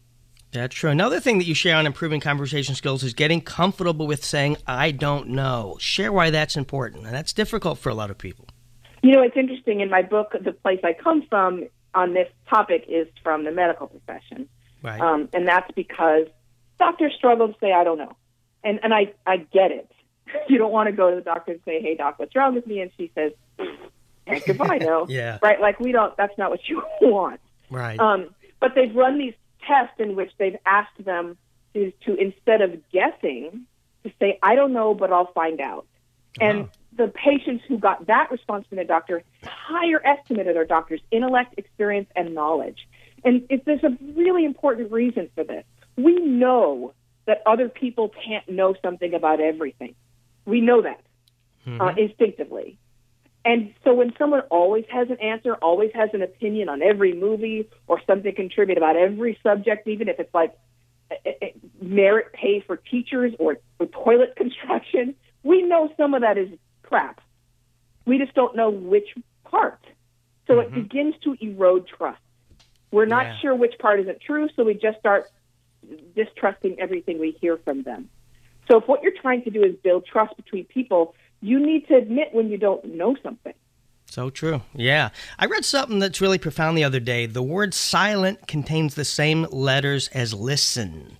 That's 0.53 0.75
true. 0.75 0.91
Another 0.91 1.21
thing 1.21 1.39
that 1.39 1.47
you 1.47 1.55
share 1.55 1.77
on 1.77 1.87
improving 1.87 2.21
conversation 2.21 2.75
skills 2.75 3.03
is 3.03 3.13
getting 3.15 3.41
comfortable 3.41 4.07
with 4.07 4.25
saying, 4.25 4.57
I 4.67 4.91
don't 4.91 5.29
know. 5.29 5.77
Share 5.81 6.13
why 6.13 6.31
that's 6.31 6.57
important. 6.57 7.05
And 7.05 7.15
that's 7.15 7.33
difficult 7.33 7.79
for 7.79 7.91
a 7.91 7.95
lot 7.95 8.11
of 8.11 8.17
people. 8.17 8.47
You 9.03 9.13
know, 9.13 9.23
it's 9.23 9.37
interesting. 9.37 9.81
In 9.81 9.91
my 9.91 10.03
book, 10.03 10.35
The 10.41 10.53
Place 10.53 10.81
I 10.83 10.95
Come 10.95 11.27
From, 11.29 11.65
on 11.95 12.13
this 12.13 12.29
topic 12.49 12.85
is 12.89 13.09
from 13.23 13.45
the 13.45 13.51
medical 13.51 13.87
profession. 13.87 14.49
Right. 14.83 15.01
Um, 15.01 15.29
and 15.33 15.49
that's 15.49 15.71
because 15.73 16.27
doctors 16.79 17.15
struggle 17.17 17.49
to 17.49 17.55
say, 17.59 17.73
I 17.73 17.85
don't 17.85 17.99
know. 17.99 18.17
And, 18.63 18.79
and 18.83 18.95
I, 18.95 19.13
I 19.27 19.39
get 19.39 19.73
it. 19.73 19.91
You 20.49 20.59
don't 20.59 20.73
want 20.73 20.89
to 20.89 20.93
go 20.93 21.09
to 21.09 21.17
the 21.17 21.23
doctor 21.23 21.53
and 21.53 21.61
say, 21.65 21.81
hey, 21.81 21.95
doc, 21.95 22.19
what's 22.19 22.35
wrong 22.35 22.55
with 22.55 22.67
me? 22.67 22.81
And 22.81 22.91
she 22.97 23.13
says, 23.15 23.33
and 24.27 24.43
goodbye, 24.47 24.79
no. 24.79 25.07
yeah. 25.09 25.39
Right? 25.43 25.61
Like, 25.61 25.81
we 25.81 25.93
don't, 25.93 26.17
that's 26.17 26.37
not 26.39 26.51
what 26.51 26.61
you 26.69 26.83
want. 27.01 27.41
Right. 27.71 27.99
Um, 27.99 28.35
but 28.61 28.75
they've 28.75 28.95
run 28.95 29.19
these 29.19 29.35
tests 29.67 29.95
in 29.99 30.17
which 30.17 30.31
they've 30.39 30.57
asked 30.65 31.05
them 31.05 31.37
to, 31.75 31.93
to 32.05 32.15
instead 32.15 32.63
of 32.63 32.81
guessing, 32.91 33.67
to 34.05 34.13
say, 34.19 34.39
I 34.43 34.55
don't 34.55 34.73
know, 34.73 34.95
but 34.95 35.13
I'll 35.13 35.33
find 35.33 35.61
out. 35.61 35.87
Uh-huh. 36.41 36.49
And 36.49 36.69
the 36.97 37.09
patients 37.09 37.65
who 37.69 37.79
got 37.79 38.07
that 38.07 38.31
response 38.31 38.67
from 38.69 38.77
their 38.77 38.85
doctor, 38.85 39.23
higher 39.45 40.01
estimate 40.05 40.47
of 40.47 40.55
their 40.55 40.65
doctor's 40.65 41.01
intellect, 41.11 41.55
experience, 41.59 42.09
and 42.17 42.35
knowledge. 42.35 42.89
And 43.25 43.45
it, 43.51 43.65
there's 43.65 43.85
a 43.85 43.97
really 44.15 44.45
important 44.45 44.93
reason 44.93 45.29
for 45.35 45.45
this. 45.45 45.65
We 45.97 46.17
know 46.17 46.95
that 47.27 47.43
other 47.45 47.69
people 47.69 48.11
can't 48.25 48.49
know 48.49 48.75
something 48.83 49.15
about 49.15 49.41
everything. 49.41 49.95
We 50.45 50.61
know 50.61 50.83
that. 50.83 51.01
mm-hmm. 51.67 51.81
uh, 51.81 51.93
instinctively. 51.97 52.79
And 53.47 53.73
so 53.85 53.95
when 53.95 54.13
someone 54.19 54.41
always 54.51 54.85
has 54.91 55.09
an 55.09 55.21
answer, 55.21 55.55
always 55.55 55.93
has 55.95 56.11
an 56.13 56.21
opinion 56.21 56.69
on 56.69 56.83
every 56.83 57.15
movie 57.15 57.71
or 57.87 58.03
something 58.05 58.35
contribute 58.35 58.77
about 58.77 58.97
every 58.97 59.39
subject, 59.41 59.87
even 59.87 60.09
if 60.09 60.19
it's 60.19 60.35
like 60.35 60.59
eh, 61.13 61.15
eh, 61.25 61.31
eh, 61.41 61.51
merit 61.81 62.33
pay 62.33 62.59
for 62.67 62.77
teachers 62.77 63.35
or, 63.39 63.59
or 63.79 63.87
toilet 63.87 64.35
construction, 64.37 65.15
we 65.45 65.63
know 65.63 65.89
some 65.97 66.13
of 66.13 66.23
that 66.23 66.37
is 66.37 66.49
crap. 66.83 67.21
We 68.05 68.19
just 68.19 68.35
don't 68.35 68.57
know 68.57 68.69
which 68.69 69.15
part. 69.45 69.79
So 70.49 70.55
mm-hmm. 70.55 70.75
it 70.77 70.83
begins 70.83 71.15
to 71.23 71.37
erode 71.41 71.87
trust. 71.87 72.21
We're 72.91 73.07
not 73.07 73.27
yeah. 73.27 73.39
sure 73.43 73.55
which 73.55 73.75
part 73.79 74.01
isn't 74.01 74.23
true, 74.23 74.49
so 74.57 74.65
we 74.65 74.75
just 74.75 74.99
start 74.99 75.31
distrusting 76.17 76.81
everything 76.81 77.21
we 77.21 77.39
hear 77.41 77.59
from 77.59 77.85
them. 77.85 78.11
So 78.69 78.79
if 78.79 78.89
what 78.89 79.05
you're 79.05 79.13
trying 79.23 79.45
to 79.45 79.51
do 79.51 79.63
is 79.63 79.77
build 79.85 80.05
trust 80.05 80.37
between 80.37 80.65
people, 80.65 81.15
you 81.47 81.65
need 81.65 81.87
to 81.87 81.95
admit 81.95 82.29
when 82.33 82.49
you 82.49 82.59
don't 82.59 82.85
know 82.85 83.17
something. 83.23 83.55
So 84.07 84.31
true. 84.31 84.63
Yeah. 84.75 85.11
I 85.39 85.47
read 85.47 85.65
something 85.65 86.01
that's 86.01 86.21
really 86.21 86.39
profound 86.39 86.77
the 86.77 86.85
other 86.85 87.01
day. 87.01 87.27
The 87.27 87.43
word 87.43 87.73
silent 87.73 88.49
contains 88.49 88.95
the 88.95 89.05
same 89.05 89.47
letters 89.51 90.09
as 90.09 90.35
listen. 90.35 91.19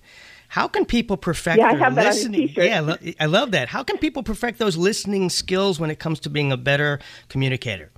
How 0.49 0.67
can 0.67 0.85
people 0.85 1.17
perfect 1.17 1.59
yeah, 1.59 1.75
their 1.75 1.91
listening? 1.91 2.49
Yeah, 2.55 2.95
I 3.19 3.25
love 3.25 3.51
that. 3.51 3.69
How 3.69 3.83
can 3.83 3.97
people 3.97 4.23
perfect 4.23 4.59
those 4.59 4.77
listening 4.77 5.29
skills 5.29 5.79
when 5.79 5.89
it 5.91 5.99
comes 5.99 6.19
to 6.21 6.29
being 6.29 6.51
a 6.51 6.57
better 6.57 6.99
communicator? 7.29 7.91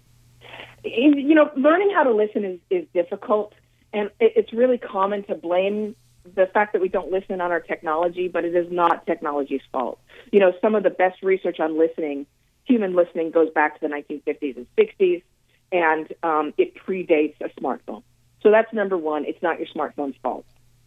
You 0.84 1.36
know, 1.36 1.50
learning 1.56 1.92
how 1.96 2.04
to 2.04 2.12
listen 2.12 2.44
is, 2.46 2.60
is 2.70 2.88
difficult, 2.94 3.54
and 3.94 4.10
it's 4.20 4.54
really 4.54 4.78
common 4.78 5.24
to 5.26 5.36
blame 5.36 5.96
the 6.36 6.48
fact 6.48 6.74
that 6.74 6.82
we 6.82 6.90
don't 6.90 7.12
listen 7.12 7.42
on 7.42 7.52
our 7.52 7.60
technology, 7.60 8.28
but 8.28 8.46
it 8.46 8.56
is 8.56 8.72
not 8.72 9.06
technology's 9.06 9.62
fault. 9.72 10.00
You 10.32 10.40
know, 10.40 10.54
some 10.62 10.76
of 10.76 10.84
the 10.84 10.90
best 10.90 11.22
research 11.24 11.60
on 11.60 11.78
listening, 11.78 12.26
human 12.66 12.96
listening, 12.96 13.32
goes 13.32 13.50
back 13.52 13.80
to 13.80 13.88
the 13.88 13.94
1950s 13.94 14.58
and 14.58 14.68
60s, 14.78 15.24
and 15.72 16.14
um, 16.24 16.54
it 16.58 16.76
predates 16.76 17.36
a 17.42 17.50
smartphone. 17.60 18.04
So 18.42 18.52
that's 18.52 18.72
number 18.74 18.98
one. 18.98 19.26
It's 19.26 19.42
not 19.42 19.60
your 19.60 19.68
smartphone's 19.68 20.16
fault. 20.24 20.46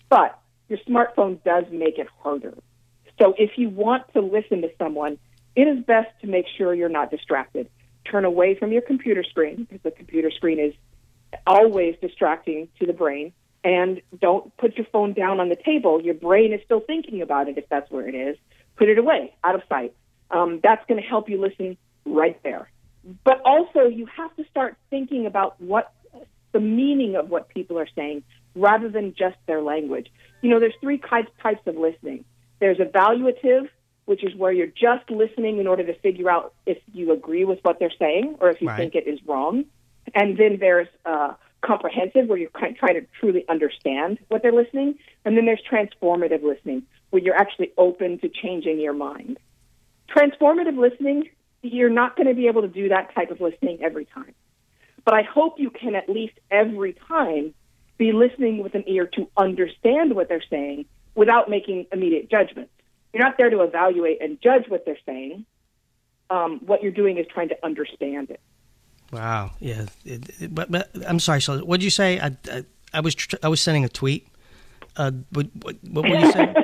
But 0.09 0.38
your 0.68 0.78
smartphone 0.81 1.42
does 1.44 1.64
make 1.70 1.98
it 1.98 2.09
harder. 2.22 2.55
So 3.20 3.35
if 3.38 3.52
you 3.57 3.68
want 3.68 4.12
to 4.14 4.20
listen 4.20 4.62
to 4.62 4.70
someone, 4.78 5.18
it 5.55 5.62
is 5.62 5.85
best 5.85 6.09
to 6.22 6.26
make 6.26 6.46
sure 6.57 6.74
you're 6.74 6.88
not 6.88 7.11
distracted. 7.11 7.68
Turn 8.05 8.24
away 8.24 8.55
from 8.55 8.72
your 8.72 8.83
computer 8.83 9.22
screen 9.22 9.57
because 9.68 9.83
the 9.83 9.90
computer 9.90 10.31
screen 10.31 10.59
is 10.59 10.74
always 11.46 11.96
distracting 12.00 12.68
to 12.81 12.87
the 12.87 12.92
brain 12.92 13.33
and 13.64 14.01
don't 14.20 14.57
put 14.57 14.77
your 14.77 14.87
phone 14.92 15.12
down 15.12 15.40
on 15.40 15.48
the 15.48 15.57
table. 15.57 16.01
Your 16.03 16.14
brain 16.14 16.53
is 16.53 16.61
still 16.64 16.81
thinking 16.81 17.22
about 17.22 17.48
it 17.48 17.59
if 17.59 17.68
that's 17.68 17.90
where 17.90 18.09
it 18.09 18.14
is. 18.14 18.37
Put 18.77 18.88
it 18.88 18.98
away, 18.98 19.35
out 19.44 19.55
of 19.55 19.62
sight. 19.68 19.94
Um, 20.31 20.61
that's 20.62 20.85
going 20.87 21.01
to 21.01 21.07
help 21.07 21.29
you 21.29 21.40
listen 21.40 21.77
right 22.05 22.42
there. 22.42 22.68
But 23.25 23.40
also, 23.44 23.87
you 23.87 24.07
have 24.07 24.35
to 24.37 24.44
start 24.51 24.77
thinking 24.90 25.27
about 25.27 25.61
what 25.61 25.92
the 26.53 26.61
meaning 26.61 27.16
of 27.16 27.29
what 27.29 27.48
people 27.48 27.79
are 27.79 27.88
saying 27.94 28.22
rather 28.55 28.88
than 28.88 29.14
just 29.14 29.37
their 29.46 29.62
language. 29.62 30.09
You 30.40 30.51
know, 30.51 30.61
there's 30.61 30.75
three 30.81 30.98
types 30.98 31.31
types 31.42 31.66
of 31.66 31.77
listening. 31.77 32.25
There's 32.61 32.79
evaluative, 32.79 33.68
which 34.05 34.22
is 34.22 34.35
where 34.35 34.53
you're 34.53 34.66
just 34.66 35.11
listening 35.11 35.59
in 35.59 35.66
order 35.66 35.85
to 35.85 35.94
figure 36.01 36.31
out 36.31 36.55
if 36.66 36.79
you 36.92 37.12
agree 37.12 37.44
with 37.44 37.59
what 37.62 37.79
they're 37.79 37.92
saying 37.98 38.37
or 38.40 38.51
if 38.51 38.61
you 38.61 38.68
right. 38.68 38.77
think 38.77 38.94
it 38.94 39.09
is 39.09 39.18
wrong. 39.27 39.64
And 40.14 40.37
then 40.37 40.59
there's 40.61 40.88
uh, 41.05 41.35
comprehensive, 41.62 42.27
where 42.27 42.38
you're 42.38 42.51
trying 42.51 42.94
to 42.94 43.07
truly 43.18 43.44
understand 43.48 44.18
what 44.29 44.42
they're 44.42 44.53
listening. 44.53 44.96
And 45.25 45.37
then 45.37 45.46
there's 45.46 45.62
transformative 45.70 46.42
listening, 46.42 46.83
where 47.11 47.22
you're 47.22 47.37
actually 47.37 47.72
open 47.79 48.18
to 48.18 48.29
changing 48.29 48.81
your 48.81 48.92
mind. 48.92 49.38
Transformative 50.14 50.77
listening, 50.77 51.31
you're 51.62 51.90
not 51.90 52.16
going 52.16 52.27
to 52.27 52.35
be 52.35 52.48
able 52.48 52.62
to 52.62 52.68
do 52.68 52.88
that 52.90 53.14
type 53.14 53.31
of 53.31 53.40
listening 53.40 53.79
every 53.83 54.05
time. 54.05 54.35
But 55.05 55.14
I 55.14 55.22
hope 55.22 55.59
you 55.59 55.70
can 55.70 55.94
at 55.94 56.09
least 56.09 56.35
every 56.51 56.94
time 57.09 57.55
be 57.98 58.12
listening 58.12 58.62
with 58.62 58.75
an 58.75 58.85
ear 58.87 59.07
to 59.07 59.29
understand 59.37 60.14
what 60.14 60.29
they're 60.29 60.44
saying 60.51 60.87
without 61.14 61.48
making 61.48 61.87
immediate 61.92 62.31
judgments. 62.31 62.72
You're 63.12 63.22
not 63.22 63.37
there 63.37 63.51
to 63.51 63.62
evaluate 63.62 64.22
and 64.22 64.40
judge 64.40 64.64
what 64.68 64.85
they're 64.85 64.98
saying. 65.07 65.44
Um, 66.31 66.61
what 66.64 66.83
you're 66.83 66.92
doing 66.92 67.18
is 67.18 67.27
trying 67.33 67.51
to 67.51 67.57
understand 67.64 68.31
it. 68.31 68.40
Wow. 69.12 69.51
Yeah. 69.61 69.87
It, 70.05 70.40
it, 70.40 70.55
but, 70.55 70.70
but 70.70 70.90
I'm 71.07 71.20
sorry. 71.20 71.40
So 71.42 71.59
what 71.59 71.79
did 71.81 71.85
you 71.85 71.90
say? 71.90 72.18
I, 72.18 72.37
I, 72.51 72.64
I 72.94 73.01
was 73.01 73.14
tr- 73.14 73.37
I 73.42 73.48
was 73.48 73.61
sending 73.61 73.85
a 73.85 73.88
tweet. 73.88 74.27
Uh, 74.96 75.11
what, 75.31 75.46
what, 75.62 75.77
what 75.90 76.03
were 76.09 76.16
you 76.18 76.33
saying? 76.33 76.55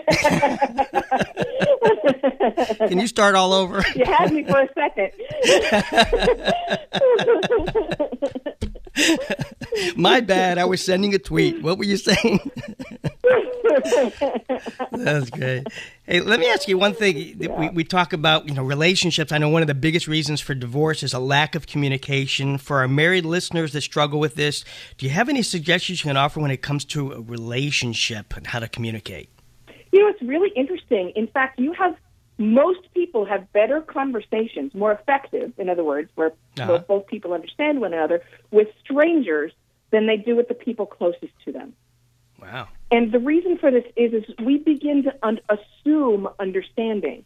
Can 2.89 2.99
you 2.99 3.07
start 3.07 3.35
all 3.35 3.53
over? 3.53 3.83
You 3.95 4.05
had 4.05 4.33
me 4.33 4.45
for 4.45 4.61
a 4.61 4.69
second. 4.75 5.13
My 9.97 10.21
bad. 10.21 10.59
I 10.59 10.65
was 10.65 10.85
sending 10.85 11.15
a 11.15 11.19
tweet. 11.19 11.63
What 11.63 11.79
were 11.79 11.85
you 11.85 11.97
saying? 11.97 12.51
That's 14.93 15.31
great. 15.31 15.67
Hey, 16.07 16.21
let 16.21 16.41
me 16.41 16.49
ask 16.49 16.69
you 16.69 16.79
one 16.79 16.95
thing. 16.95 17.37
Yeah. 17.39 17.59
We, 17.59 17.69
we 17.71 17.85
talk 17.85 18.13
about 18.13 18.49
you 18.49 18.55
know 18.55 18.63
relationships. 18.63 19.33
I 19.33 19.39
know 19.39 19.49
one 19.49 19.63
of 19.63 19.69
the 19.69 19.75
biggest 19.75 20.09
reasons 20.09 20.41
for 20.41 20.55
divorce 20.55 21.03
is 21.03 21.13
a 21.13 21.19
lack 21.19 21.55
of 21.55 21.67
communication. 21.67 22.59
For 22.59 22.79
our 22.79 22.89
married 22.89 23.25
listeners 23.25 23.73
that 23.73 23.83
struggle 23.83 24.21
with 24.21 24.35
this, 24.35 24.65
do 24.97 25.07
you 25.07 25.13
have 25.13 25.29
any 25.29 25.43
suggestions 25.43 26.03
you 26.05 26.09
can 26.09 26.17
offer 26.17 26.41
when 26.41 26.51
it 26.51 26.63
comes 26.63 26.85
to 26.87 27.13
a 27.13 27.21
relationship 27.21 28.37
and 28.37 28.47
how 28.47 28.59
to 28.59 28.69
communicate? 28.69 29.29
You 29.93 30.01
know, 30.01 30.09
it's 30.09 30.23
really 30.23 30.51
interesting. 30.55 31.13
In 31.17 31.27
fact, 31.27 31.59
you 31.59 31.73
have 31.73 31.97
most 32.39 32.81
people 32.95 33.25
have 33.25 33.53
better 33.53 33.81
conversations, 33.81 34.73
more 34.75 34.93
effective, 34.93 35.53
in 35.59 35.69
other 35.69 35.85
words, 35.85 36.09
where 36.15 36.33
uh-huh. 36.59 36.79
both 36.87 37.07
people 37.09 37.33
understand 37.33 37.81
one 37.81 37.93
another, 37.93 38.23
with 38.51 38.69
strangers 38.83 39.53
than 39.91 40.07
they 40.07 40.17
do 40.17 40.37
with 40.37 40.49
the 40.49 40.55
people 40.55 40.87
closest 40.87 41.33
to 41.45 41.53
them. 41.53 41.73
Wow. 42.53 42.69
And 42.91 43.13
the 43.13 43.19
reason 43.19 43.59
for 43.59 43.71
this 43.71 43.85
is, 43.97 44.13
is 44.13 44.25
we 44.45 44.59
begin 44.59 45.03
to 45.05 45.15
un- 45.23 45.41
assume 45.51 46.29
understanding. 46.39 47.25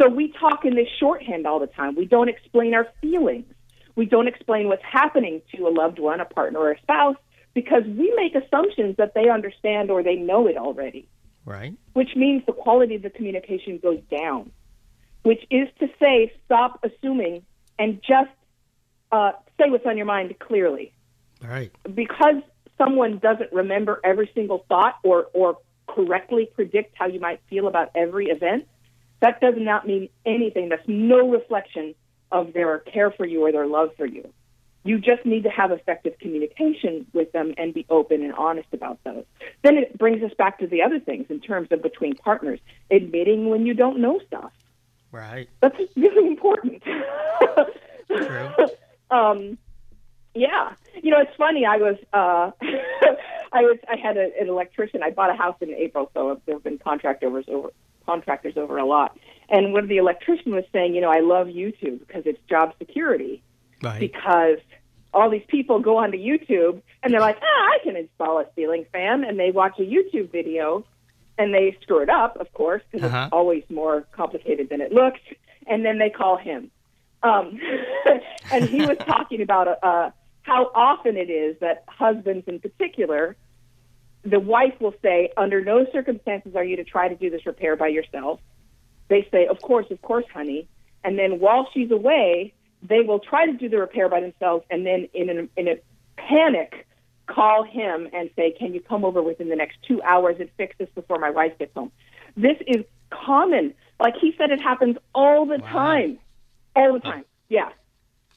So 0.00 0.08
we 0.08 0.32
talk 0.38 0.64
in 0.64 0.74
this 0.74 0.88
shorthand 0.98 1.46
all 1.46 1.58
the 1.58 1.66
time. 1.66 1.94
We 1.94 2.06
don't 2.06 2.28
explain 2.28 2.74
our 2.74 2.88
feelings. 3.00 3.46
We 3.96 4.06
don't 4.06 4.28
explain 4.28 4.68
what's 4.68 4.84
happening 4.84 5.42
to 5.54 5.66
a 5.66 5.70
loved 5.70 5.98
one, 5.98 6.20
a 6.20 6.24
partner, 6.24 6.58
or 6.58 6.72
a 6.72 6.80
spouse, 6.80 7.16
because 7.54 7.82
we 7.84 8.12
make 8.16 8.34
assumptions 8.34 8.96
that 8.96 9.14
they 9.14 9.28
understand 9.28 9.90
or 9.90 10.02
they 10.02 10.16
know 10.16 10.46
it 10.46 10.56
already. 10.56 11.08
Right. 11.44 11.74
Which 11.94 12.14
means 12.14 12.42
the 12.46 12.52
quality 12.52 12.94
of 12.94 13.02
the 13.02 13.10
communication 13.10 13.78
goes 13.78 14.00
down. 14.10 14.52
Which 15.22 15.44
is 15.50 15.68
to 15.80 15.88
say, 15.98 16.32
stop 16.46 16.82
assuming 16.82 17.42
and 17.78 18.00
just 18.02 18.30
uh, 19.12 19.32
say 19.58 19.68
what's 19.70 19.86
on 19.86 19.96
your 19.96 20.06
mind 20.06 20.34
clearly. 20.38 20.92
Right. 21.42 21.72
Because 21.94 22.42
someone 22.80 23.18
doesn't 23.18 23.52
remember 23.52 24.00
every 24.02 24.30
single 24.34 24.64
thought 24.68 24.94
or, 25.02 25.26
or 25.34 25.58
correctly 25.86 26.48
predict 26.54 26.96
how 26.96 27.06
you 27.06 27.20
might 27.20 27.40
feel 27.48 27.66
about 27.66 27.90
every 27.94 28.26
event, 28.26 28.66
that 29.20 29.40
does 29.40 29.54
not 29.56 29.86
mean 29.86 30.08
anything. 30.24 30.68
That's 30.70 30.86
no 30.86 31.28
reflection 31.28 31.94
of 32.32 32.52
their 32.52 32.78
care 32.78 33.10
for 33.10 33.26
you 33.26 33.44
or 33.44 33.52
their 33.52 33.66
love 33.66 33.90
for 33.96 34.06
you. 34.06 34.32
You 34.82 34.98
just 34.98 35.26
need 35.26 35.42
to 35.42 35.50
have 35.50 35.72
effective 35.72 36.18
communication 36.18 37.06
with 37.12 37.32
them 37.32 37.52
and 37.58 37.74
be 37.74 37.84
open 37.90 38.22
and 38.22 38.32
honest 38.32 38.68
about 38.72 38.98
those. 39.04 39.24
Then 39.62 39.76
it 39.76 39.98
brings 39.98 40.22
us 40.22 40.32
back 40.38 40.58
to 40.60 40.66
the 40.66 40.82
other 40.82 40.98
things 40.98 41.26
in 41.28 41.40
terms 41.40 41.68
of 41.70 41.82
between 41.82 42.14
partners, 42.14 42.60
admitting 42.90 43.50
when 43.50 43.66
you 43.66 43.74
don't 43.74 44.00
know 44.00 44.20
stuff. 44.26 44.52
Right. 45.12 45.50
That's 45.60 45.76
really 45.96 46.28
important. 46.28 46.82
True. 48.08 48.50
um, 49.10 49.58
yeah, 50.34 50.74
you 51.02 51.10
know 51.10 51.20
it's 51.20 51.34
funny. 51.36 51.66
I 51.66 51.76
was 51.76 51.96
uh, 52.12 52.50
I 53.52 53.62
was 53.62 53.78
I 53.88 53.96
had 53.96 54.16
a, 54.16 54.30
an 54.40 54.48
electrician. 54.48 55.02
I 55.02 55.10
bought 55.10 55.30
a 55.30 55.36
house 55.36 55.56
in 55.60 55.70
April, 55.70 56.10
so 56.14 56.40
there 56.46 56.56
have 56.56 56.64
been 56.64 56.78
contractors 56.78 57.44
over 57.48 57.70
contractors 58.06 58.56
over 58.56 58.78
a 58.78 58.86
lot. 58.86 59.16
And 59.48 59.72
one 59.72 59.82
of 59.82 59.88
the 59.88 59.98
electrician 59.98 60.52
was 60.52 60.64
saying, 60.72 60.94
you 60.94 61.00
know, 61.00 61.10
I 61.10 61.20
love 61.20 61.48
YouTube 61.48 62.00
because 62.06 62.22
it's 62.24 62.38
job 62.48 62.72
security, 62.78 63.42
right. 63.82 63.98
because 63.98 64.58
all 65.12 65.28
these 65.28 65.44
people 65.48 65.80
go 65.80 65.98
onto 65.98 66.18
YouTube 66.18 66.82
and 67.02 67.12
they're 67.12 67.20
like, 67.20 67.38
ah, 67.42 67.44
I 67.44 67.78
can 67.82 67.96
install 67.96 68.38
a 68.38 68.46
ceiling 68.54 68.86
fan, 68.92 69.24
and 69.24 69.38
they 69.38 69.50
watch 69.50 69.78
a 69.78 69.82
YouTube 69.82 70.30
video 70.30 70.84
and 71.38 71.54
they 71.54 71.76
screw 71.80 72.02
it 72.02 72.10
up, 72.10 72.36
of 72.36 72.52
course, 72.52 72.82
because 72.90 73.06
uh-huh. 73.06 73.24
it's 73.24 73.32
always 73.32 73.64
more 73.70 74.06
complicated 74.12 74.68
than 74.68 74.80
it 74.80 74.92
looks, 74.92 75.20
and 75.66 75.84
then 75.84 75.98
they 75.98 76.10
call 76.10 76.36
him. 76.36 76.70
Um, 77.22 77.58
and 78.52 78.64
he 78.68 78.84
was 78.84 78.98
talking 78.98 79.40
about 79.40 79.66
a, 79.66 79.86
a 79.86 80.14
how 80.42 80.70
often 80.74 81.16
it 81.16 81.30
is 81.30 81.56
that 81.60 81.84
husbands 81.88 82.46
in 82.48 82.60
particular, 82.60 83.36
the 84.24 84.40
wife 84.40 84.74
will 84.80 84.94
say, 85.02 85.30
under 85.36 85.62
no 85.62 85.86
circumstances 85.92 86.54
are 86.54 86.64
you 86.64 86.76
to 86.76 86.84
try 86.84 87.08
to 87.08 87.14
do 87.14 87.30
this 87.30 87.46
repair 87.46 87.76
by 87.76 87.88
yourself. 87.88 88.40
They 89.08 89.26
say, 89.30 89.46
of 89.46 89.60
course, 89.60 89.86
of 89.90 90.00
course, 90.02 90.24
honey. 90.32 90.68
And 91.02 91.18
then 91.18 91.40
while 91.40 91.68
she's 91.72 91.90
away, 91.90 92.54
they 92.82 93.00
will 93.00 93.18
try 93.18 93.46
to 93.46 93.52
do 93.52 93.68
the 93.68 93.78
repair 93.78 94.08
by 94.08 94.20
themselves 94.20 94.64
and 94.70 94.86
then 94.86 95.08
in 95.12 95.30
a, 95.30 95.60
in 95.60 95.68
a 95.68 95.80
panic 96.16 96.86
call 97.26 97.62
him 97.62 98.08
and 98.12 98.30
say, 98.36 98.52
can 98.58 98.74
you 98.74 98.80
come 98.80 99.04
over 99.04 99.22
within 99.22 99.48
the 99.48 99.56
next 99.56 99.78
two 99.86 100.02
hours 100.02 100.36
and 100.40 100.48
fix 100.56 100.74
this 100.78 100.88
before 100.94 101.18
my 101.18 101.30
wife 101.30 101.56
gets 101.58 101.72
home? 101.74 101.92
This 102.36 102.56
is 102.66 102.84
common. 103.10 103.74
Like 103.98 104.14
he 104.20 104.34
said, 104.36 104.50
it 104.50 104.60
happens 104.60 104.96
all 105.14 105.46
the 105.46 105.58
wow. 105.58 105.72
time. 105.72 106.18
All 106.74 106.92
the 106.92 107.00
time. 107.00 107.24
Yeah. 107.48 107.70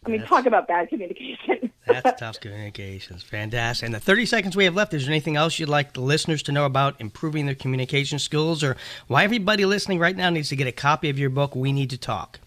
I 0.06 0.10
mean, 0.10 0.26
talk 0.26 0.46
about 0.46 0.68
bad 0.68 0.90
communication. 0.90 1.72
That's 1.88 2.20
tough 2.20 2.40
communications. 2.40 3.24
Fantastic. 3.24 3.86
And 3.86 3.94
the 3.94 4.00
30 4.00 4.26
seconds 4.26 4.56
we 4.56 4.66
have 4.66 4.76
left, 4.76 4.94
is 4.94 5.06
there 5.06 5.12
anything 5.12 5.36
else 5.36 5.60
you'd 5.60 5.70
like 5.70 5.94
the 5.94 6.02
listeners 6.02 6.42
to 6.44 6.52
know 6.52 6.66
about 6.66 7.00
improving 7.00 7.46
their 7.46 7.56
communication 7.56 8.20
skills 8.20 8.64
or 8.64 8.78
why 9.08 9.24
everybody 9.24 9.66
listening 9.66 10.00
right 10.00 10.16
now 10.16 10.30
needs 10.30 10.50
to 10.50 10.56
get 10.56 10.68
a 10.68 10.72
copy 10.72 11.10
of 11.10 11.20
your 11.20 11.30
book, 11.30 11.56
We 11.56 11.72
Need 11.72 11.90
to 11.92 11.98
Talk? 11.98 12.40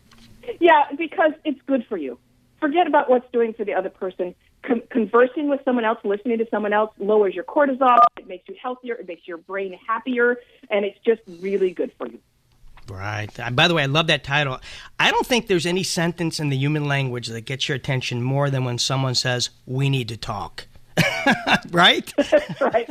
Yeah, 0.60 0.84
because 0.96 1.32
it's 1.44 1.60
good 1.66 1.84
for 1.86 1.96
you. 1.96 2.18
Forget 2.60 2.86
about 2.86 3.10
what's 3.10 3.30
doing 3.32 3.52
for 3.52 3.64
the 3.64 3.74
other 3.74 3.90
person. 3.90 4.34
Con- 4.62 4.82
conversing 4.90 5.48
with 5.48 5.60
someone 5.64 5.84
else, 5.84 5.98
listening 6.02 6.38
to 6.38 6.46
someone 6.50 6.72
else 6.72 6.90
lowers 6.98 7.34
your 7.34 7.44
cortisol. 7.44 7.98
It 8.18 8.26
makes 8.26 8.48
you 8.48 8.56
healthier. 8.60 8.94
It 8.94 9.06
makes 9.06 9.28
your 9.28 9.36
brain 9.36 9.78
happier. 9.86 10.38
And 10.70 10.84
it's 10.84 10.98
just 11.04 11.20
really 11.40 11.72
good 11.72 11.92
for 11.98 12.06
you. 12.06 12.18
Right. 12.88 13.28
By 13.52 13.68
the 13.68 13.74
way, 13.74 13.82
I 13.82 13.86
love 13.86 14.06
that 14.08 14.22
title. 14.24 14.60
I 14.98 15.10
don't 15.10 15.26
think 15.26 15.48
there's 15.48 15.66
any 15.66 15.82
sentence 15.82 16.38
in 16.38 16.50
the 16.50 16.56
human 16.56 16.86
language 16.86 17.28
that 17.28 17.42
gets 17.42 17.68
your 17.68 17.76
attention 17.76 18.22
more 18.22 18.50
than 18.50 18.64
when 18.64 18.78
someone 18.78 19.14
says, 19.14 19.50
We 19.66 19.90
need 19.90 20.08
to 20.08 20.16
talk. 20.16 20.66
right? 21.70 22.12
right. 22.60 22.88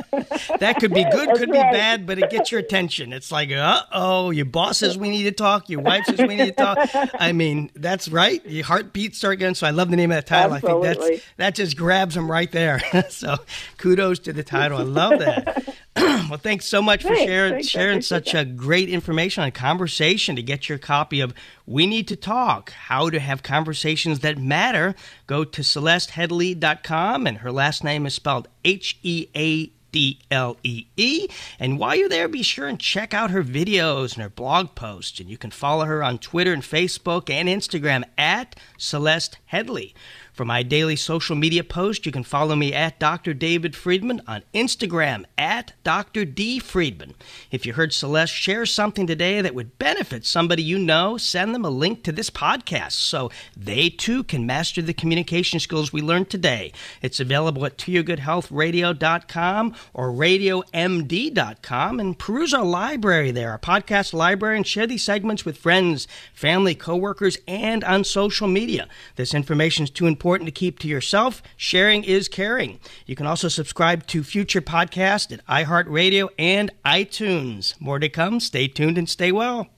that 0.60 0.76
could 0.78 0.92
be 0.94 1.02
good, 1.04 1.28
That's 1.28 1.38
could 1.38 1.50
right. 1.50 1.70
be 1.70 1.76
bad, 1.76 2.06
but 2.06 2.18
it 2.18 2.30
gets 2.30 2.52
your 2.52 2.60
attention. 2.60 3.12
It's 3.12 3.32
like, 3.32 3.50
uh 3.50 3.82
oh, 3.92 4.30
your 4.30 4.44
boss 4.44 4.78
says 4.78 4.96
we 4.96 5.10
need 5.10 5.24
to 5.24 5.32
talk, 5.32 5.68
your 5.68 5.80
wife 5.80 6.04
says 6.04 6.18
we 6.18 6.36
need 6.36 6.46
to 6.46 6.52
talk. 6.52 6.78
I 7.18 7.32
mean, 7.32 7.70
that's 7.74 8.08
right. 8.08 8.44
Your 8.46 8.64
heartbeats 8.64 9.18
start 9.18 9.38
getting. 9.38 9.54
So 9.54 9.66
I 9.66 9.70
love 9.70 9.90
the 9.90 9.96
name 9.96 10.12
of 10.12 10.16
that 10.16 10.26
title. 10.26 10.52
I 10.52 10.60
think 10.60 10.84
Absolutely. 10.84 11.16
that's 11.16 11.26
that 11.36 11.54
just 11.56 11.76
grabs 11.76 12.14
them 12.14 12.30
right 12.30 12.50
there. 12.52 12.80
so 13.08 13.36
kudos 13.78 14.20
to 14.20 14.32
the 14.32 14.44
title. 14.44 14.78
I 14.78 14.82
love 14.82 15.18
that. 15.18 15.74
well, 16.28 16.38
thanks 16.38 16.66
so 16.66 16.82
much 16.82 17.02
for 17.02 17.16
sharing 17.16 17.54
Thanks. 17.54 17.68
Sharing 17.68 18.02
such 18.02 18.34
a 18.34 18.44
great 18.44 18.88
information 18.88 19.44
on 19.44 19.50
conversation. 19.52 20.36
To 20.36 20.42
get 20.42 20.68
your 20.68 20.78
copy 20.78 21.20
of 21.20 21.32
We 21.64 21.86
Need 21.86 22.08
to 22.08 22.16
Talk: 22.16 22.70
How 22.70 23.08
to 23.08 23.18
Have 23.18 23.42
Conversations 23.42 24.20
That 24.20 24.36
Matter, 24.36 24.94
go 25.26 25.44
to 25.44 25.62
CelesteHeadlee.com, 25.62 27.26
and 27.26 27.38
her 27.38 27.50
last 27.50 27.82
name 27.82 28.04
is 28.04 28.14
spelled 28.14 28.48
H 28.64 28.98
E 29.02 29.28
A 29.34 29.70
D 29.92 30.18
L 30.30 30.58
E 30.62 30.84
E. 30.98 31.28
And 31.58 31.78
while 31.78 31.96
you're 31.96 32.10
there, 32.10 32.28
be 32.28 32.42
sure 32.42 32.68
and 32.68 32.78
check 32.78 33.14
out 33.14 33.30
her 33.30 33.42
videos 33.42 34.12
and 34.12 34.22
her 34.22 34.28
blog 34.28 34.74
posts. 34.74 35.20
And 35.20 35.30
you 35.30 35.38
can 35.38 35.50
follow 35.50 35.86
her 35.86 36.02
on 36.02 36.18
Twitter 36.18 36.52
and 36.52 36.62
Facebook 36.62 37.30
and 37.30 37.48
Instagram 37.48 38.04
at 38.18 38.56
Celeste 38.76 39.38
Headlee. 39.50 39.94
For 40.36 40.44
my 40.44 40.62
daily 40.62 40.96
social 40.96 41.34
media 41.34 41.64
post, 41.64 42.04
you 42.04 42.12
can 42.12 42.22
follow 42.22 42.54
me 42.54 42.74
at 42.74 42.98
Dr. 42.98 43.32
David 43.32 43.74
Friedman 43.74 44.20
on 44.26 44.42
Instagram 44.52 45.24
at 45.38 45.72
Dr. 45.82 46.26
D. 46.26 46.58
Friedman. 46.58 47.14
If 47.50 47.64
you 47.64 47.72
heard 47.72 47.94
Celeste 47.94 48.34
share 48.34 48.66
something 48.66 49.06
today 49.06 49.40
that 49.40 49.54
would 49.54 49.78
benefit 49.78 50.26
somebody 50.26 50.62
you 50.62 50.78
know, 50.78 51.16
send 51.16 51.54
them 51.54 51.64
a 51.64 51.70
link 51.70 52.02
to 52.02 52.12
this 52.12 52.28
podcast 52.28 52.92
so 52.92 53.30
they 53.56 53.88
too 53.88 54.24
can 54.24 54.44
master 54.44 54.82
the 54.82 54.92
communication 54.92 55.58
skills 55.58 55.90
we 55.90 56.02
learned 56.02 56.28
today. 56.28 56.70
It's 57.00 57.18
available 57.18 57.64
at 57.64 57.78
toyourgoodhealthradio.com 57.78 59.74
or 59.94 60.12
radiomd.com 60.12 61.98
and 61.98 62.18
peruse 62.18 62.52
our 62.52 62.62
library 62.62 63.30
there, 63.30 63.52
our 63.52 63.58
podcast 63.58 64.12
library, 64.12 64.58
and 64.58 64.66
share 64.66 64.86
these 64.86 65.02
segments 65.02 65.46
with 65.46 65.56
friends, 65.56 66.06
family, 66.34 66.74
coworkers, 66.74 67.38
and 67.48 67.82
on 67.84 68.04
social 68.04 68.48
media. 68.48 68.86
This 69.14 69.32
information 69.32 69.84
is 69.84 69.90
too 69.90 70.06
important 70.26 70.48
to 70.48 70.50
keep 70.50 70.80
to 70.80 70.88
yourself. 70.88 71.40
Sharing 71.56 72.02
is 72.02 72.26
caring. 72.26 72.80
You 73.06 73.14
can 73.14 73.26
also 73.26 73.46
subscribe 73.46 74.08
to 74.08 74.24
future 74.24 74.60
podcasts 74.60 75.30
at 75.32 75.46
iHeartRadio 75.46 76.30
and 76.36 76.72
iTunes. 76.84 77.80
More 77.80 78.00
to 78.00 78.08
come. 78.08 78.40
Stay 78.40 78.66
tuned 78.66 78.98
and 78.98 79.08
stay 79.08 79.30
well. 79.30 79.68